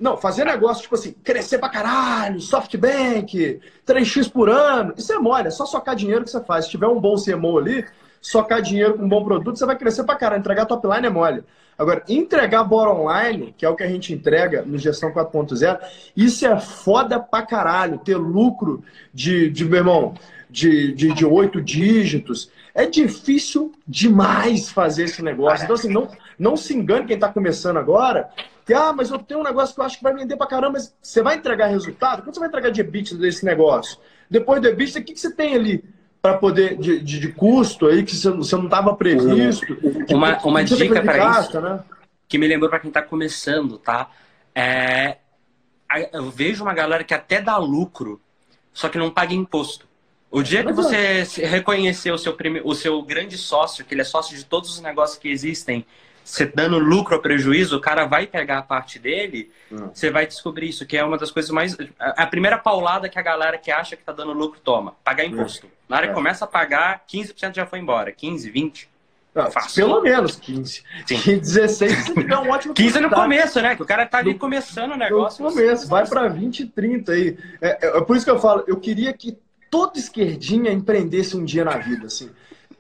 Não, 0.00 0.16
fazer 0.16 0.44
negócio, 0.44 0.82
tipo 0.82 0.96
assim, 0.96 1.12
crescer 1.22 1.58
pra 1.58 1.68
caralho, 1.68 2.40
SoftBank, 2.40 3.60
3x 3.86 4.28
por 4.28 4.50
ano, 4.50 4.92
isso 4.96 5.12
é 5.12 5.18
mole, 5.20 5.46
é 5.46 5.50
só 5.52 5.64
socar 5.64 5.94
dinheiro 5.94 6.24
que 6.24 6.30
você 6.32 6.42
faz. 6.42 6.64
Se 6.64 6.72
tiver 6.72 6.88
um 6.88 7.00
bom 7.00 7.14
CMO 7.14 7.56
ali, 7.56 7.86
socar 8.24 8.62
dinheiro 8.62 8.94
com 8.94 9.04
um 9.04 9.08
bom 9.08 9.22
produto, 9.22 9.58
você 9.58 9.66
vai 9.66 9.76
crescer 9.76 10.02
pra 10.02 10.16
caralho. 10.16 10.40
Entregar 10.40 10.64
top 10.64 10.88
line 10.88 11.06
é 11.06 11.10
mole. 11.10 11.44
Agora, 11.76 12.02
entregar 12.08 12.64
bottom 12.64 13.02
online, 13.02 13.54
que 13.58 13.66
é 13.66 13.68
o 13.68 13.76
que 13.76 13.82
a 13.82 13.88
gente 13.88 14.14
entrega 14.14 14.62
no 14.62 14.78
Gestão 14.78 15.12
4.0, 15.12 15.78
isso 16.16 16.46
é 16.46 16.58
foda 16.58 17.20
pra 17.20 17.42
caralho. 17.42 17.98
Ter 17.98 18.16
lucro 18.16 18.82
de, 19.12 19.50
de 19.50 19.64
meu 19.64 19.78
irmão, 19.78 20.14
de, 20.48 20.92
de, 20.94 21.12
de 21.12 21.26
oito 21.26 21.60
dígitos. 21.60 22.50
É 22.74 22.87
difícil 22.87 23.72
demais 23.87 24.70
fazer 24.70 25.04
esse 25.04 25.22
negócio. 25.22 25.64
Então, 25.64 25.74
assim, 25.74 25.92
não, 25.92 26.08
não 26.38 26.56
se 26.56 26.74
engane 26.74 27.06
quem 27.06 27.16
está 27.16 27.28
começando 27.28 27.76
agora, 27.76 28.30
que, 28.64 28.72
ah, 28.72 28.92
mas 28.94 29.10
eu 29.10 29.18
tenho 29.18 29.40
um 29.40 29.44
negócio 29.44 29.74
que 29.74 29.80
eu 29.80 29.84
acho 29.84 29.98
que 29.98 30.02
vai 30.02 30.14
vender 30.14 30.37
pra 30.37 30.46
caramba, 30.46 30.74
mas 30.74 30.94
você 31.02 31.22
vai 31.22 31.37
entregar 31.37 31.66
resultado? 31.66 32.22
Quanto 32.22 32.34
você 32.34 32.40
vai 32.40 32.48
entregar 32.48 32.70
de 32.70 32.80
EBITDA 32.80 33.18
desse 33.18 33.44
negócio? 33.44 33.98
Depois 34.30 34.62
do 34.62 34.68
EBITDA, 34.68 35.00
o 35.00 35.04
que, 35.04 35.12
que 35.12 35.20
você 35.20 35.30
tem 35.30 35.54
ali 35.54 35.84
para 36.24 36.38
poder, 36.38 36.78
de, 36.78 37.00
de, 37.00 37.20
de, 37.20 37.32
custo 37.32 37.87
aí, 37.87 38.02
que 38.02 38.16
você, 38.16 38.30
não 38.30 38.64
estava 38.64 38.96
previsto? 38.96 39.76
Uma, 40.08 40.38
uma 40.38 40.64
dica 40.64 41.02
para 41.02 41.40
isso, 41.40 41.60
né? 41.60 41.84
que 42.26 42.38
me 42.38 42.48
lembrou 42.48 42.70
para 42.70 42.80
quem 42.80 42.88
está 42.88 43.02
começando, 43.02 43.76
tá? 43.76 44.10
É, 44.54 45.18
eu 46.14 46.30
vejo 46.30 46.64
uma 46.64 46.72
galera 46.72 47.04
que 47.04 47.12
até 47.12 47.42
dá 47.42 47.58
lucro, 47.58 48.18
só 48.72 48.88
que 48.88 48.96
não 48.96 49.10
paga 49.10 49.34
imposto. 49.34 49.87
O 50.30 50.42
dia 50.42 50.64
que 50.64 50.72
você 50.72 51.24
reconhecer 51.46 52.10
o 52.10 52.16
seu, 52.16 52.32
prime... 52.32 52.62
o 52.64 52.74
seu 52.74 53.02
grande 53.02 53.37
sócio, 53.37 53.84
que 53.84 53.92
ele 53.92 54.00
é 54.00 54.04
sócio 54.04 54.34
de 54.34 54.46
todos 54.46 54.70
os 54.70 54.80
negócios 54.80 55.18
que 55.18 55.28
existem, 55.28 55.84
você 56.24 56.46
dando 56.46 56.78
lucro 56.78 57.16
ou 57.16 57.20
prejuízo, 57.20 57.76
o 57.76 57.80
cara 57.82 58.06
vai 58.06 58.26
pegar 58.26 58.60
a 58.60 58.62
parte 58.62 58.98
dele, 58.98 59.52
hum. 59.70 59.90
você 59.92 60.08
vai 60.08 60.26
descobrir 60.26 60.70
isso, 60.70 60.87
que 60.87 60.96
é 60.96 61.04
uma 61.04 61.18
das 61.18 61.30
coisas 61.30 61.50
mais. 61.50 61.76
A 61.98 62.26
primeira 62.26 62.56
paulada 62.56 63.10
que 63.10 63.18
a 63.18 63.22
galera 63.22 63.58
que 63.58 63.70
acha 63.70 63.94
que 63.94 64.02
tá 64.02 64.10
dando 64.10 64.32
lucro 64.32 64.58
toma, 64.64 64.96
pagar 65.04 65.26
imposto. 65.26 65.66
Hum. 65.66 65.73
Na 65.88 65.96
hora 65.96 66.06
que 66.06 66.12
é. 66.12 66.14
começa 66.14 66.44
a 66.44 66.48
pagar, 66.48 67.04
15% 67.06 67.54
já 67.54 67.66
foi 67.66 67.78
embora. 67.78 68.10
15, 68.10 68.50
20. 68.50 68.88
Não, 69.34 69.50
pelo 69.74 70.00
menos 70.00 70.36
15. 70.36 70.82
Sim. 71.06 71.16
16 71.38 72.12
é 72.16 72.38
um 72.38 72.50
ótimo 72.50 72.72
15 72.72 73.00
no 73.00 73.10
começo, 73.10 73.60
né? 73.60 73.74
Que 73.74 73.82
o 73.82 73.86
cara 73.86 74.06
tá 74.06 74.18
ali 74.18 74.34
começando 74.34 74.92
o 74.92 74.96
negócio. 74.96 75.44
No 75.44 75.50
começo, 75.50 75.88
vai 75.88 76.06
para 76.06 76.28
20, 76.28 76.66
30 76.66 77.12
aí. 77.12 77.36
É, 77.60 77.86
é, 77.86 77.98
é, 77.98 78.00
por 78.00 78.16
isso 78.16 78.24
que 78.24 78.30
eu 78.30 78.38
falo, 78.38 78.62
eu 78.68 78.76
queria 78.78 79.12
que 79.12 79.36
todo 79.68 79.98
esquerdinha 79.98 80.70
empreendesse 80.70 81.36
um 81.36 81.44
dia 81.44 81.64
na 81.64 81.76
vida, 81.78 82.06
assim. 82.06 82.30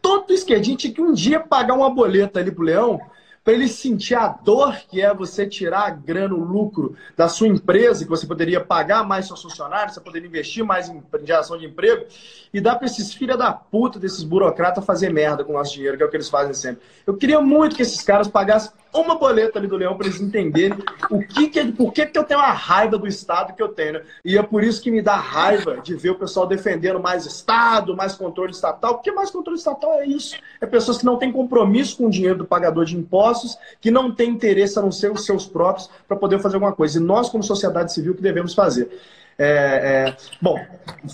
Todo 0.00 0.32
esquerdinho 0.32 0.76
tinha 0.76 0.92
que 0.92 1.02
um 1.02 1.12
dia 1.12 1.40
pagar 1.40 1.74
uma 1.74 1.90
boleta 1.90 2.38
ali 2.38 2.52
pro 2.52 2.62
Leão 2.62 3.00
para 3.44 3.52
ele 3.52 3.68
sentir 3.68 4.14
a 4.14 4.26
dor 4.26 4.74
que 4.88 5.02
é 5.02 5.12
você 5.12 5.46
tirar 5.46 5.82
a 5.82 5.90
grana, 5.90 6.34
o 6.34 6.42
lucro 6.42 6.96
da 7.14 7.28
sua 7.28 7.46
empresa, 7.46 8.02
que 8.02 8.10
você 8.10 8.26
poderia 8.26 8.58
pagar 8.58 9.06
mais 9.06 9.26
seus 9.26 9.42
funcionários, 9.42 9.92
você 9.92 10.00
poderia 10.00 10.26
investir 10.26 10.64
mais 10.64 10.88
em 10.88 11.02
geração 11.22 11.58
de 11.58 11.66
emprego, 11.66 12.06
e 12.54 12.60
dar 12.60 12.76
para 12.76 12.86
esses 12.86 13.12
filha 13.12 13.36
da 13.36 13.52
puta 13.52 13.98
desses 13.98 14.22
burocratas 14.22 14.82
fazer 14.84 15.12
merda 15.12 15.44
com 15.44 15.52
o 15.52 15.56
nosso 15.56 15.74
dinheiro, 15.74 15.98
que 15.98 16.02
é 16.02 16.06
o 16.06 16.08
que 16.08 16.16
eles 16.16 16.30
fazem 16.30 16.54
sempre. 16.54 16.82
Eu 17.06 17.14
queria 17.14 17.40
muito 17.40 17.76
que 17.76 17.82
esses 17.82 18.00
caras 18.00 18.28
pagassem 18.28 18.72
uma 18.94 19.16
boleta 19.16 19.58
ali 19.58 19.66
do 19.66 19.76
Leão 19.76 19.96
para 19.96 20.06
eles 20.06 20.20
entenderem 20.20 20.78
o 21.10 21.18
que, 21.20 21.48
que 21.48 21.58
é, 21.58 21.72
por 21.72 21.92
que, 21.92 22.06
que 22.06 22.18
eu 22.18 22.24
tenho 22.24 22.40
a 22.40 22.52
raiva 22.52 22.96
do 22.96 23.06
Estado 23.06 23.54
que 23.54 23.62
eu 23.62 23.68
tenho. 23.68 23.94
Né? 23.94 24.02
E 24.24 24.38
é 24.38 24.42
por 24.42 24.62
isso 24.62 24.80
que 24.80 24.90
me 24.90 25.02
dá 25.02 25.16
raiva 25.16 25.78
de 25.82 25.94
ver 25.94 26.10
o 26.10 26.14
pessoal 26.14 26.46
defendendo 26.46 27.00
mais 27.00 27.26
Estado, 27.26 27.96
mais 27.96 28.14
controle 28.14 28.52
estatal, 28.52 28.94
porque 28.94 29.10
mais 29.10 29.30
controle 29.30 29.58
estatal 29.58 29.94
é 29.94 30.06
isso. 30.06 30.36
É 30.60 30.66
pessoas 30.66 30.98
que 30.98 31.04
não 31.04 31.16
têm 31.16 31.32
compromisso 31.32 31.96
com 31.96 32.06
o 32.06 32.10
dinheiro 32.10 32.38
do 32.38 32.44
pagador 32.44 32.84
de 32.84 32.96
impostos, 32.96 33.58
que 33.80 33.90
não 33.90 34.14
têm 34.14 34.30
interesse 34.30 34.78
a 34.78 34.82
não 34.82 34.92
ser 34.92 35.10
os 35.10 35.24
seus 35.24 35.46
próprios 35.46 35.90
para 36.06 36.16
poder 36.16 36.38
fazer 36.38 36.56
alguma 36.56 36.72
coisa. 36.72 36.98
E 36.98 37.02
nós, 37.02 37.28
como 37.28 37.42
sociedade 37.42 37.92
civil, 37.92 38.14
que 38.14 38.22
devemos 38.22 38.54
fazer. 38.54 38.88
É, 39.36 40.06
é... 40.08 40.16
Bom, 40.40 40.58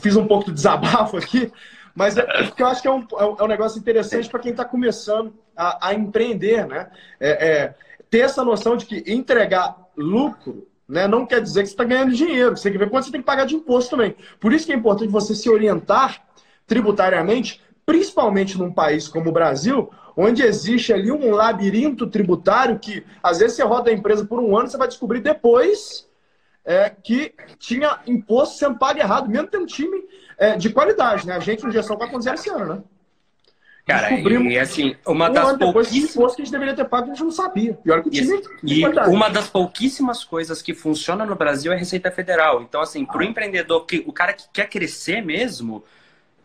fiz 0.03 0.17
um 0.17 0.27
pouco 0.27 0.47
de 0.47 0.53
desabafo 0.53 1.17
aqui, 1.17 1.51
mas 1.95 2.17
é 2.17 2.23
porque 2.45 2.63
eu 2.63 2.67
acho 2.67 2.83
que 2.83 2.89
é 2.89 2.91
um, 2.91 3.07
é 3.19 3.43
um 3.43 3.49
negócio 3.49 3.79
interessante 3.79 4.29
para 4.29 4.41
quem 4.41 4.53
está 4.53 4.65
começando 4.65 5.33
a, 5.61 5.89
a, 5.89 5.95
empreender, 5.95 6.67
né? 6.67 6.91
É, 7.21 7.49
é, 7.49 7.75
ter 8.09 8.21
essa 8.21 8.43
noção 8.43 8.77
de 8.77 8.87
que 8.87 9.05
entregar 9.07 9.77
lucro 9.97 10.67
né, 10.89 11.07
não 11.07 11.27
quer 11.27 11.41
dizer 11.41 11.61
que 11.63 11.69
você 11.69 11.75
está 11.75 11.85
ganhando 11.85 12.13
dinheiro. 12.13 12.57
Você 12.57 12.65
tem 12.65 12.73
que 12.73 12.79
ver 12.79 12.91
quanto 12.91 13.05
você 13.05 13.13
tem 13.13 13.21
que 13.21 13.27
pagar 13.27 13.45
de 13.45 13.55
imposto 13.55 13.91
também. 13.91 14.17
Por 14.41 14.53
isso 14.53 14.67
que 14.67 14.73
é 14.73 14.77
importante 14.77 15.11
você 15.11 15.35
se 15.35 15.49
orientar 15.49 16.25
tributariamente, 16.67 17.61
principalmente 17.85 18.59
num 18.59 18.73
país 18.73 19.07
como 19.07 19.29
o 19.29 19.33
Brasil, 19.33 19.91
onde 20.17 20.43
existe 20.43 20.93
ali 20.93 21.13
um 21.13 21.31
labirinto 21.31 22.07
tributário 22.07 22.79
que, 22.79 23.05
às 23.23 23.39
vezes, 23.39 23.57
você 23.57 23.63
roda 23.63 23.91
a 23.91 23.95
empresa 23.95 24.25
por 24.25 24.41
um 24.41 24.57
ano, 24.57 24.69
você 24.69 24.77
vai 24.77 24.89
descobrir 24.89 25.21
depois 25.21 26.09
é, 26.65 26.91
que 26.91 27.35
tinha 27.59 28.01
imposto 28.07 28.59
sendo 28.59 28.79
pago 28.79 28.99
errado, 28.99 29.29
mesmo 29.29 29.49
tendo 29.49 29.63
um 29.63 29.67
time 29.67 30.05
é, 30.39 30.57
de 30.57 30.71
qualidade, 30.71 31.27
né? 31.27 31.35
A 31.35 31.41
gente 31.41 31.65
no 31.65 31.71
Gestão 31.71 31.97
4.0 31.97 32.35
esse 32.35 32.51
ano, 32.51 32.75
né? 32.75 32.83
Cara, 33.87 34.09
Descobrimos 34.11 34.53
e 34.53 34.59
assim, 34.59 34.97
uma 35.07 35.29
um 35.29 35.33
das 35.33 35.57
pouquíssimas 35.57 36.15
coisas 36.15 36.37
que 36.37 36.43
a 36.43 36.45
gente 36.45 36.53
deveria 36.53 36.75
ter 36.75 36.85
pago, 36.85 37.07
a 37.07 37.09
gente 37.09 37.25
não 37.25 37.31
sabia. 37.31 37.79
E 37.85 37.91
olha 37.91 38.03
que 38.03 38.09
o 38.09 38.13
time 38.13 38.43
E 38.63 38.87
uma 39.09 39.29
das 39.29 39.49
pouquíssimas 39.49 40.23
coisas 40.23 40.63
que 40.63 40.75
funciona 40.75 41.25
no 41.25 41.35
Brasil 41.35 41.73
é 41.73 41.75
a 41.75 41.79
Receita 41.79 42.11
Federal. 42.11 42.63
Então, 42.63 42.81
assim, 42.81 43.05
para 43.05 43.19
o 43.19 43.23
empreendedor, 43.23 43.85
que, 43.87 44.05
o 44.07 44.13
cara 44.13 44.33
que 44.33 44.45
quer 44.53 44.69
crescer 44.69 45.23
mesmo, 45.23 45.83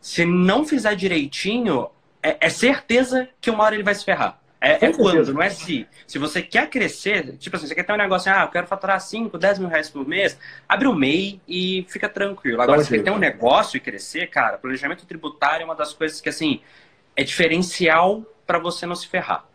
se 0.02 0.26
não 0.26 0.66
fizer 0.66 0.96
direitinho, 0.96 1.90
é, 2.24 2.38
é 2.40 2.50
certeza 2.50 3.28
que 3.40 3.50
uma 3.52 3.64
hora 3.64 3.76
ele 3.76 3.84
vai 3.84 3.94
se 3.94 4.04
ferrar. 4.04 4.40
É, 4.66 4.88
é 4.88 4.94
quando, 4.94 5.32
não 5.32 5.44
é 5.44 5.50
se. 5.52 5.86
Se 6.08 6.18
você 6.18 6.42
quer 6.42 6.68
crescer, 6.72 7.38
tipo 7.38 7.56
assim, 7.56 7.68
você 7.68 7.76
quer 7.76 7.84
ter 7.84 7.94
um 7.94 7.98
negócio, 7.98 8.32
ah, 8.34 8.44
eu 8.44 8.48
quero 8.48 8.66
faturar 8.66 9.00
5, 9.00 9.38
10 9.38 9.60
mil 9.60 9.68
reais 9.68 9.92
por 9.92 10.08
mês, 10.08 10.40
abre 10.68 10.88
o 10.88 10.96
MEI 10.96 11.40
e 11.48 11.86
fica 11.88 12.10
tranquilo. 12.10 12.60
Agora, 12.60 12.82
se 12.82 12.90
você 12.90 12.98
quer 12.98 13.04
ter 13.04 13.12
um 13.12 13.20
negócio 13.20 13.78
e 13.78 13.80
crescer, 13.80 14.28
cara, 14.28 14.58
planejamento 14.58 15.06
tributário 15.06 15.62
é 15.62 15.66
uma 15.66 15.76
das 15.76 15.94
coisas 15.94 16.20
que, 16.20 16.30
assim, 16.30 16.62
é 17.16 17.24
diferencial 17.24 18.24
para 18.46 18.60
você 18.60 18.86
não 18.86 18.96
se 18.96 19.08
ferrar. 19.08 19.46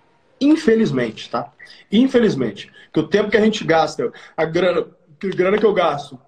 Infelizmente, 0.40 1.28
tá? 1.28 1.52
Infelizmente. 1.92 2.70
Que 2.92 3.00
o 3.00 3.06
tempo 3.06 3.30
que 3.30 3.36
a 3.36 3.40
gente 3.40 3.62
gasta, 3.62 4.10
a 4.36 4.44
grana, 4.44 4.86
a 5.22 5.36
grana 5.36 5.58
que 5.58 5.66
eu 5.66 5.74
gasto 5.74 6.18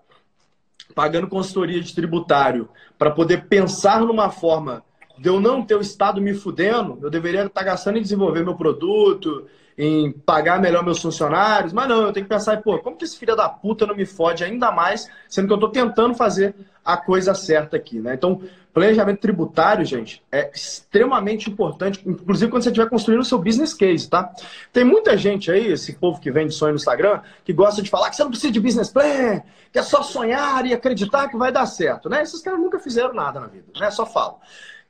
pagando 0.94 1.26
consultoria 1.26 1.80
de 1.80 1.94
tributário 1.94 2.68
para 2.98 3.10
poder 3.10 3.46
pensar 3.46 4.00
numa 4.02 4.30
forma 4.30 4.84
de 5.18 5.28
eu 5.28 5.40
não 5.40 5.64
ter 5.64 5.74
o 5.74 5.80
Estado 5.80 6.20
me 6.20 6.34
fudendo, 6.34 6.98
eu 7.02 7.10
deveria 7.10 7.44
estar 7.44 7.62
gastando 7.62 7.98
em 7.98 8.02
desenvolver 8.02 8.44
meu 8.44 8.56
produto, 8.56 9.46
em 9.76 10.12
pagar 10.12 10.60
melhor 10.60 10.84
meus 10.84 11.00
funcionários, 11.00 11.72
mas 11.72 11.88
não, 11.88 12.02
eu 12.02 12.12
tenho 12.12 12.26
que 12.26 12.30
pensar, 12.30 12.60
pô, 12.62 12.78
como 12.78 12.96
que 12.96 13.04
esse 13.04 13.18
filho 13.18 13.34
da 13.34 13.48
puta 13.48 13.86
não 13.86 13.96
me 13.96 14.06
fode 14.06 14.44
ainda 14.44 14.70
mais, 14.70 15.08
sendo 15.28 15.46
que 15.46 15.52
eu 15.52 15.56
estou 15.56 15.70
tentando 15.70 16.14
fazer 16.14 16.54
a 16.84 16.96
coisa 16.96 17.34
certa 17.34 17.76
aqui, 17.76 18.00
né? 18.00 18.14
Então, 18.14 18.42
planejamento 18.74 19.20
tributário, 19.20 19.84
gente, 19.84 20.22
é 20.32 20.50
extremamente 20.52 21.48
importante, 21.48 22.02
inclusive 22.04 22.50
quando 22.50 22.62
você 22.62 22.70
estiver 22.70 22.88
construindo 22.88 23.20
o 23.20 23.24
seu 23.24 23.38
business 23.38 23.72
case, 23.72 24.08
tá? 24.08 24.32
Tem 24.72 24.84
muita 24.84 25.16
gente 25.16 25.50
aí, 25.50 25.72
esse 25.72 25.92
povo 25.94 26.20
que 26.20 26.30
vende 26.30 26.52
sonho 26.52 26.72
no 26.72 26.76
Instagram, 26.76 27.20
que 27.44 27.52
gosta 27.52 27.82
de 27.82 27.90
falar 27.90 28.10
que 28.10 28.16
você 28.16 28.24
não 28.24 28.30
precisa 28.30 28.52
de 28.52 28.60
business 28.60 28.90
plan, 28.90 29.42
que 29.72 29.78
é 29.78 29.82
só 29.82 30.02
sonhar 30.02 30.66
e 30.66 30.74
acreditar 30.74 31.28
que 31.28 31.36
vai 31.36 31.52
dar 31.52 31.66
certo, 31.66 32.08
né? 32.08 32.22
Esses 32.22 32.42
caras 32.42 32.60
nunca 32.60 32.78
fizeram 32.78 33.14
nada 33.14 33.40
na 33.40 33.46
vida, 33.46 33.66
né? 33.78 33.90
Só 33.90 34.04
falam. 34.04 34.38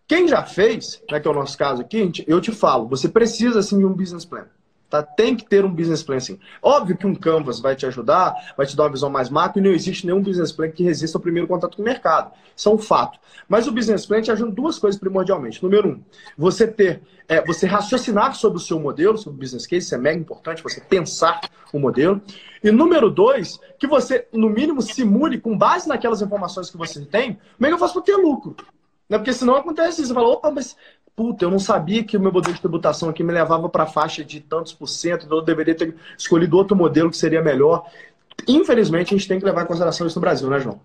Quem 0.07 0.29
já 0.29 0.43
fez, 0.43 1.01
né, 1.11 1.21
que 1.21 1.29
é 1.29 1.31
o 1.31 1.35
nosso 1.35 1.57
caso 1.57 1.81
aqui, 1.81 2.11
eu 2.27 2.41
te 2.41 2.53
falo, 2.53 2.89
você 2.89 3.09
precisa 3.09 3.63
sim 3.63 3.79
de 3.79 3.87
um 3.87 3.93
business 3.93 4.25
plan. 4.25 4.47
Tá? 4.93 5.03
Tem 5.03 5.35
que 5.35 5.47
ter 5.47 5.65
um 5.65 5.71
business 5.71 6.03
plan 6.03 6.21
sim. 6.21 6.39
Óbvio 6.63 6.95
que 6.99 7.07
um 7.07 7.15
Canvas 7.15 7.61
vai 7.61 7.75
te 7.75 7.87
ajudar, 7.87 8.53
vai 8.55 8.67
te 8.67 8.77
dar 8.77 8.83
uma 8.83 8.91
visão 8.91 9.09
mais 9.09 9.31
macro 9.31 9.59
e 9.59 9.65
não 9.65 9.71
existe 9.71 10.05
nenhum 10.05 10.21
business 10.21 10.53
plan 10.53 10.71
que 10.71 10.83
resista 10.83 11.17
ao 11.17 11.23
primeiro 11.23 11.49
contato 11.49 11.77
com 11.77 11.83
o 11.83 11.85
mercado. 11.85 12.31
Isso 12.55 12.69
é 12.69 12.73
um 12.73 12.77
fato. 12.77 13.19
Mas 13.49 13.67
o 13.67 13.73
business 13.73 14.05
plan 14.05 14.21
te 14.21 14.31
ajuda 14.31 14.51
em 14.51 14.55
duas 14.55 14.79
coisas 14.79 15.01
primordialmente. 15.01 15.63
Número 15.63 15.89
um, 15.89 16.03
você 16.37 16.67
ter, 16.67 17.01
é, 17.27 17.41
você 17.41 17.67
raciocinar 17.67 18.35
sobre 18.35 18.59
o 18.59 18.61
seu 18.61 18.79
modelo, 18.79 19.17
sobre 19.17 19.39
o 19.39 19.41
business 19.41 19.67
case, 19.67 19.87
isso 19.87 19.95
é 19.95 19.99
mega 19.99 20.21
importante, 20.21 20.63
você 20.63 20.79
pensar 20.83 21.41
o 21.73 21.79
modelo. 21.79 22.21
E 22.63 22.71
número 22.71 23.09
dois, 23.11 23.59
que 23.79 23.87
você, 23.87 24.29
no 24.31 24.51
mínimo, 24.51 24.83
simule 24.83 25.41
com 25.41 25.57
base 25.57 25.89
naquelas 25.89 26.21
informações 26.21 26.69
que 26.69 26.77
você 26.77 27.03
tem, 27.07 27.39
como 27.57 27.65
é 27.65 27.69
que 27.69 27.75
eu 27.75 27.79
faço 27.79 27.95
para 27.95 28.03
ter 28.03 28.17
lucro? 28.17 28.55
Né? 29.09 29.17
Porque 29.17 29.33
senão 29.33 29.57
acontece 29.57 30.03
isso. 30.03 30.09
Você 30.09 30.15
fala, 30.15 30.29
opa, 30.29 30.51
mas 30.51 30.77
puta, 31.15 31.45
eu 31.45 31.51
não 31.51 31.59
sabia 31.59 32.03
que 32.03 32.17
o 32.17 32.21
meu 32.21 32.33
modelo 32.33 32.55
de 32.55 32.61
tributação 32.61 33.09
aqui 33.09 33.23
me 33.23 33.33
levava 33.33 33.69
para 33.69 33.85
a 33.85 33.87
faixa 33.87 34.25
de 34.25 34.41
tantos 34.41 34.73
por 34.73 34.87
cento, 34.87 35.27
então 35.27 35.39
eu 35.39 35.45
deveria 35.45 35.75
ter 35.75 35.95
escolhido 36.17 36.57
outro 36.57 36.77
modelo 36.77 37.11
que 37.11 37.17
seria 37.17 37.43
melhor. 37.43 37.87
Infelizmente, 38.49 39.15
a 39.15 39.19
gente 39.19 39.29
tem 39.29 39.39
que 39.39 39.45
levar 39.45 39.63
em 39.63 39.67
consideração 39.67 40.07
isso 40.07 40.17
no 40.17 40.23
Brasil, 40.23 40.49
né, 40.49 40.59
João? 40.59 40.81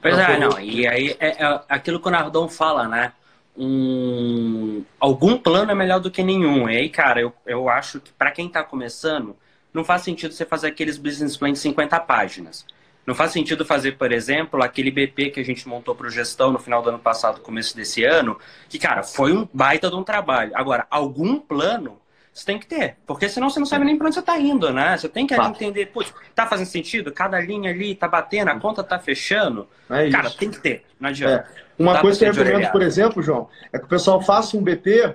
Pois 0.00 0.18
é, 0.18 0.38
não. 0.38 0.58
E 0.58 0.86
aí 0.86 1.16
é, 1.20 1.44
é 1.44 1.60
aquilo 1.68 2.00
que 2.00 2.08
o 2.08 2.10
Nardon 2.10 2.48
fala, 2.48 2.88
né? 2.88 3.12
Um, 3.56 4.84
algum 5.00 5.38
plano 5.38 5.70
é 5.70 5.74
melhor 5.74 6.00
do 6.00 6.10
que 6.10 6.22
nenhum. 6.22 6.68
E 6.68 6.76
aí, 6.76 6.88
cara, 6.88 7.20
eu, 7.20 7.32
eu 7.46 7.68
acho 7.68 8.00
que 8.00 8.12
para 8.12 8.30
quem 8.30 8.48
está 8.48 8.62
começando, 8.62 9.36
não 9.72 9.84
faz 9.84 10.02
sentido 10.02 10.32
você 10.32 10.44
fazer 10.44 10.68
aqueles 10.68 10.98
business 10.98 11.36
plans 11.36 11.52
de 11.52 11.58
50 11.60 11.98
páginas. 12.00 12.66
Não 13.06 13.14
faz 13.14 13.30
sentido 13.30 13.64
fazer, 13.64 13.92
por 13.92 14.10
exemplo, 14.10 14.62
aquele 14.62 14.90
BP 14.90 15.30
que 15.30 15.40
a 15.40 15.44
gente 15.44 15.68
montou 15.68 15.94
para 15.94 16.08
o 16.08 16.10
gestão 16.10 16.50
no 16.50 16.58
final 16.58 16.82
do 16.82 16.88
ano 16.88 16.98
passado, 16.98 17.40
começo 17.40 17.76
desse 17.76 18.04
ano, 18.04 18.38
que, 18.68 18.78
cara, 18.78 19.02
foi 19.04 19.32
um 19.32 19.48
baita 19.52 19.88
de 19.88 19.94
um 19.94 20.02
trabalho. 20.02 20.50
Agora, 20.54 20.86
algum 20.90 21.38
plano 21.38 22.00
você 22.36 22.44
tem 22.44 22.58
que 22.58 22.66
ter, 22.66 22.96
porque 23.06 23.30
senão 23.30 23.48
você 23.48 23.58
não 23.58 23.64
sabe 23.64 23.86
nem 23.86 23.96
para 23.96 24.08
onde 24.08 24.14
você 24.14 24.20
está 24.20 24.38
indo, 24.38 24.70
né? 24.70 24.94
Você 24.94 25.08
tem 25.08 25.26
que 25.26 25.34
entender, 25.34 25.86
putz, 25.86 26.12
tá 26.34 26.46
fazendo 26.46 26.66
sentido? 26.66 27.10
Cada 27.10 27.40
linha 27.40 27.70
ali 27.70 27.94
tá 27.94 28.06
batendo, 28.06 28.48
a 28.48 28.60
conta 28.60 28.84
tá 28.84 28.98
fechando. 28.98 29.66
É 29.88 30.10
cara, 30.10 30.28
tem 30.28 30.50
que 30.50 30.60
ter, 30.60 30.84
não 31.00 31.08
adianta. 31.08 31.48
É. 31.58 31.82
Uma 31.82 31.98
coisa 31.98 32.18
que 32.18 32.24
eu 32.26 32.44
recomendo, 32.44 32.72
por 32.72 32.82
exemplo, 32.82 33.22
João, 33.22 33.48
é 33.72 33.78
que 33.78 33.86
o 33.86 33.88
pessoal 33.88 34.20
faça 34.20 34.54
um 34.54 34.62
BP 34.62 35.14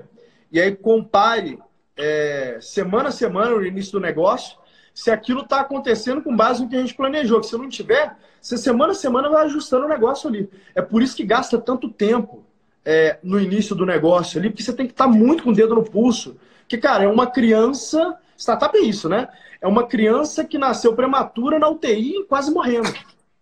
e 0.51 0.59
aí 0.59 0.75
compare 0.75 1.59
é, 1.95 2.57
semana 2.59 3.09
a 3.09 3.11
semana 3.11 3.51
no 3.51 3.65
início 3.65 3.91
do 3.91 3.99
negócio 3.99 4.57
se 4.93 5.09
aquilo 5.09 5.41
está 5.41 5.61
acontecendo 5.61 6.21
com 6.21 6.35
base 6.35 6.61
no 6.61 6.69
que 6.69 6.75
a 6.75 6.81
gente 6.81 6.93
planejou. 6.93 7.39
Que 7.39 7.47
se 7.47 7.57
não 7.57 7.69
tiver, 7.69 8.15
você 8.41 8.57
semana 8.57 8.91
a 8.91 8.95
semana 8.95 9.29
vai 9.29 9.45
ajustando 9.45 9.85
o 9.85 9.89
negócio 9.89 10.29
ali. 10.29 10.49
É 10.75 10.81
por 10.81 11.01
isso 11.01 11.15
que 11.15 11.23
gasta 11.23 11.57
tanto 11.57 11.89
tempo 11.89 12.43
é, 12.83 13.17
no 13.23 13.39
início 13.39 13.75
do 13.75 13.85
negócio 13.85 14.39
ali, 14.39 14.49
porque 14.49 14.63
você 14.63 14.73
tem 14.73 14.85
que 14.85 14.93
estar 14.93 15.05
tá 15.05 15.09
muito 15.09 15.43
com 15.43 15.51
o 15.51 15.55
dedo 15.55 15.75
no 15.75 15.83
pulso. 15.83 16.37
Que, 16.67 16.77
cara, 16.77 17.03
é 17.03 17.07
uma 17.07 17.27
criança. 17.27 18.17
Startup 18.37 18.75
é 18.77 18.81
isso, 18.81 19.07
né? 19.07 19.27
É 19.61 19.67
uma 19.67 19.87
criança 19.87 20.43
que 20.43 20.57
nasceu 20.57 20.95
prematura 20.95 21.59
na 21.59 21.69
UTI 21.69 22.25
quase 22.27 22.51
morrendo. 22.51 22.91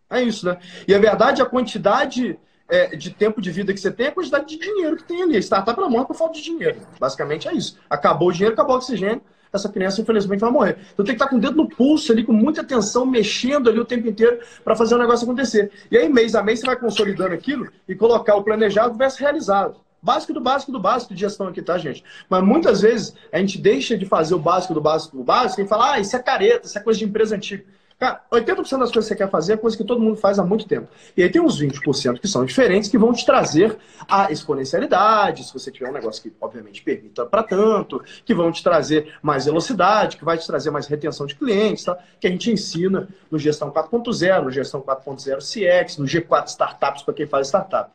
É 0.10 0.22
isso, 0.22 0.46
né? 0.46 0.58
E 0.88 0.94
a 0.94 1.00
verdade, 1.00 1.42
a 1.42 1.46
quantidade 1.46 2.38
é, 2.68 2.96
de 2.96 3.12
tempo 3.12 3.42
de 3.42 3.52
vida 3.52 3.74
que 3.74 3.80
você 3.80 3.92
tem 3.92 4.08
é 4.08 4.10
a 4.10 4.12
quantidade 4.12 4.46
de 4.46 4.58
dinheiro 4.58 4.98
que 4.98 5.04
tem 5.04 5.22
ali. 5.22 5.38
A 5.38 5.42
startup 5.42 5.80
ela 5.80 5.90
morre 5.90 6.06
por 6.06 6.16
falta 6.16 6.34
de 6.34 6.44
dinheiro. 6.44 6.82
Basicamente 7.00 7.48
é 7.48 7.54
isso. 7.54 7.78
Acabou 7.90 8.30
o 8.30 8.32
dinheiro, 8.32 8.54
acabou 8.54 8.76
o 8.76 8.78
oxigênio 8.78 9.22
essa 9.52 9.70
criança, 9.70 10.02
infelizmente, 10.02 10.40
vai 10.40 10.52
morrer. 10.52 10.78
Então 10.94 11.06
tem 11.06 11.16
que 11.16 11.22
estar 11.22 11.28
com 11.28 11.38
o 11.38 11.40
dedo 11.40 11.56
no 11.56 11.68
pulso 11.68 12.12
ali, 12.12 12.24
com 12.24 12.34
muita 12.34 12.62
atenção, 12.62 13.06
mexendo 13.06 13.70
ali 13.70 13.80
o 13.80 13.86
tempo 13.86 14.08
inteiro 14.08 14.40
para 14.64 14.76
fazer 14.76 14.96
o 14.96 14.98
negócio 14.98 15.26
acontecer. 15.26 15.72
E 15.92 15.98
aí, 15.98 16.08
mês 16.10 16.36
a 16.36 16.44
mês, 16.44 16.60
você 16.60 16.66
vai 16.66 16.76
consolidando 16.76 17.34
aquilo 17.34 17.68
e 17.88 17.96
colocar 17.96 18.36
o 18.36 18.44
planejado 18.44 18.98
versus 18.98 19.20
realizado. 19.20 19.78
Básico 20.02 20.34
do 20.34 20.40
básico 20.40 20.72
do 20.72 20.80
básico 20.80 21.14
de 21.14 21.20
gestão 21.20 21.48
aqui, 21.48 21.62
tá, 21.62 21.78
gente? 21.78 22.04
Mas 22.30 22.44
muitas 22.44 22.82
vezes 22.82 23.14
a 23.34 23.38
gente 23.38 23.58
deixa 23.58 23.98
de 23.98 24.06
fazer 24.06 24.34
o 24.34 24.40
básico 24.40 24.74
do 24.74 24.80
básico 24.80 25.18
do 25.18 25.24
básico 25.24 25.62
e 25.62 25.68
fala, 25.68 25.94
ah, 25.94 26.00
isso 26.00 26.16
é 26.16 26.20
careta, 26.20 26.68
isso 26.68 26.78
é 26.78 26.82
coisa 26.82 27.00
de 27.00 27.06
empresa 27.06 27.36
antiga. 27.36 27.66
Cara, 28.00 28.22
80% 28.32 28.56
das 28.56 28.70
coisas 28.70 28.90
que 28.90 29.02
você 29.02 29.16
quer 29.16 29.30
fazer 29.30 29.54
é 29.54 29.58
coisa 29.58 29.76
que 29.76 29.84
todo 29.84 30.00
mundo 30.00 30.16
faz 30.16 30.40
há 30.40 30.44
muito 30.46 30.66
tempo. 30.66 30.88
E 31.18 31.22
aí 31.22 31.30
tem 31.30 31.42
uns 31.42 31.62
20% 31.62 32.22
que 32.22 32.30
são 32.30 32.46
diferentes 32.46 32.90
que 32.90 32.98
vão 32.98 33.12
te 33.12 33.26
trazer 33.26 33.78
a 34.08 34.32
exponencialidade, 34.32 35.44
se 35.44 35.54
você 35.54 35.70
tiver 35.70 35.90
um 35.90 35.94
negócio 35.94 36.24
que, 36.24 36.34
obviamente, 36.40 36.82
permita 36.82 37.26
para 37.26 37.44
tanto, 37.44 38.02
que 38.24 38.34
vão 38.34 38.54
te 38.54 38.64
trazer 38.64 39.14
mais 39.22 39.46
velocidade, 39.46 40.16
que 40.16 40.24
vai 40.24 40.38
te 40.38 40.48
trazer 40.48 40.72
mais 40.72 40.88
retenção 40.88 41.26
de 41.26 41.36
clientes, 41.36 41.84
tá? 41.84 41.98
que 42.22 42.26
a 42.26 42.30
gente 42.30 42.50
ensina 42.50 43.10
no 43.30 43.38
Gestão 43.38 43.70
4.0, 43.70 44.44
no 44.44 44.52
Gestão 44.52 44.82
4.0 44.82 45.40
CX, 45.40 45.98
no 45.98 46.06
G4 46.06 46.48
Startups, 46.48 47.04
para 47.04 47.14
quem 47.14 47.28
faz 47.28 47.48
startup. 47.48 47.92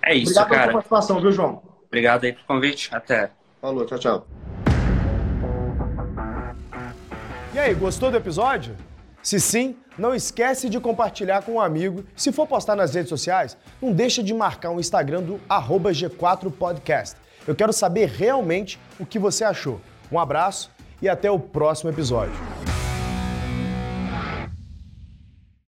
É 0.00 0.14
isso, 0.14 0.30
Obrigado 0.30 0.48
cara. 0.48 0.60
pela 0.60 0.72
participação, 0.74 1.20
viu, 1.20 1.32
João? 1.32 1.60
Obrigado 1.88 2.22
aí 2.22 2.32
pelo 2.32 2.46
convite. 2.46 2.88
Até. 2.94 3.32
Falou, 3.60 3.84
tchau, 3.84 3.98
tchau. 3.98 4.26
E 7.52 7.58
aí, 7.58 7.74
gostou 7.74 8.12
do 8.12 8.16
episódio? 8.16 8.76
Se 9.22 9.38
sim, 9.38 9.76
não 9.98 10.14
esquece 10.14 10.68
de 10.68 10.80
compartilhar 10.80 11.42
com 11.42 11.52
um 11.52 11.60
amigo. 11.60 12.04
Se 12.16 12.32
for 12.32 12.46
postar 12.46 12.74
nas 12.74 12.94
redes 12.94 13.10
sociais, 13.10 13.56
não 13.80 13.92
deixa 13.92 14.22
de 14.22 14.32
marcar 14.32 14.70
o 14.70 14.80
Instagram 14.80 15.22
do 15.22 15.40
G4podcast. 15.48 17.16
Eu 17.46 17.54
quero 17.54 17.72
saber 17.72 18.08
realmente 18.08 18.78
o 18.98 19.04
que 19.04 19.18
você 19.18 19.44
achou. 19.44 19.80
Um 20.10 20.18
abraço 20.18 20.70
e 21.02 21.08
até 21.08 21.30
o 21.30 21.38
próximo 21.38 21.90
episódio. 21.90 22.59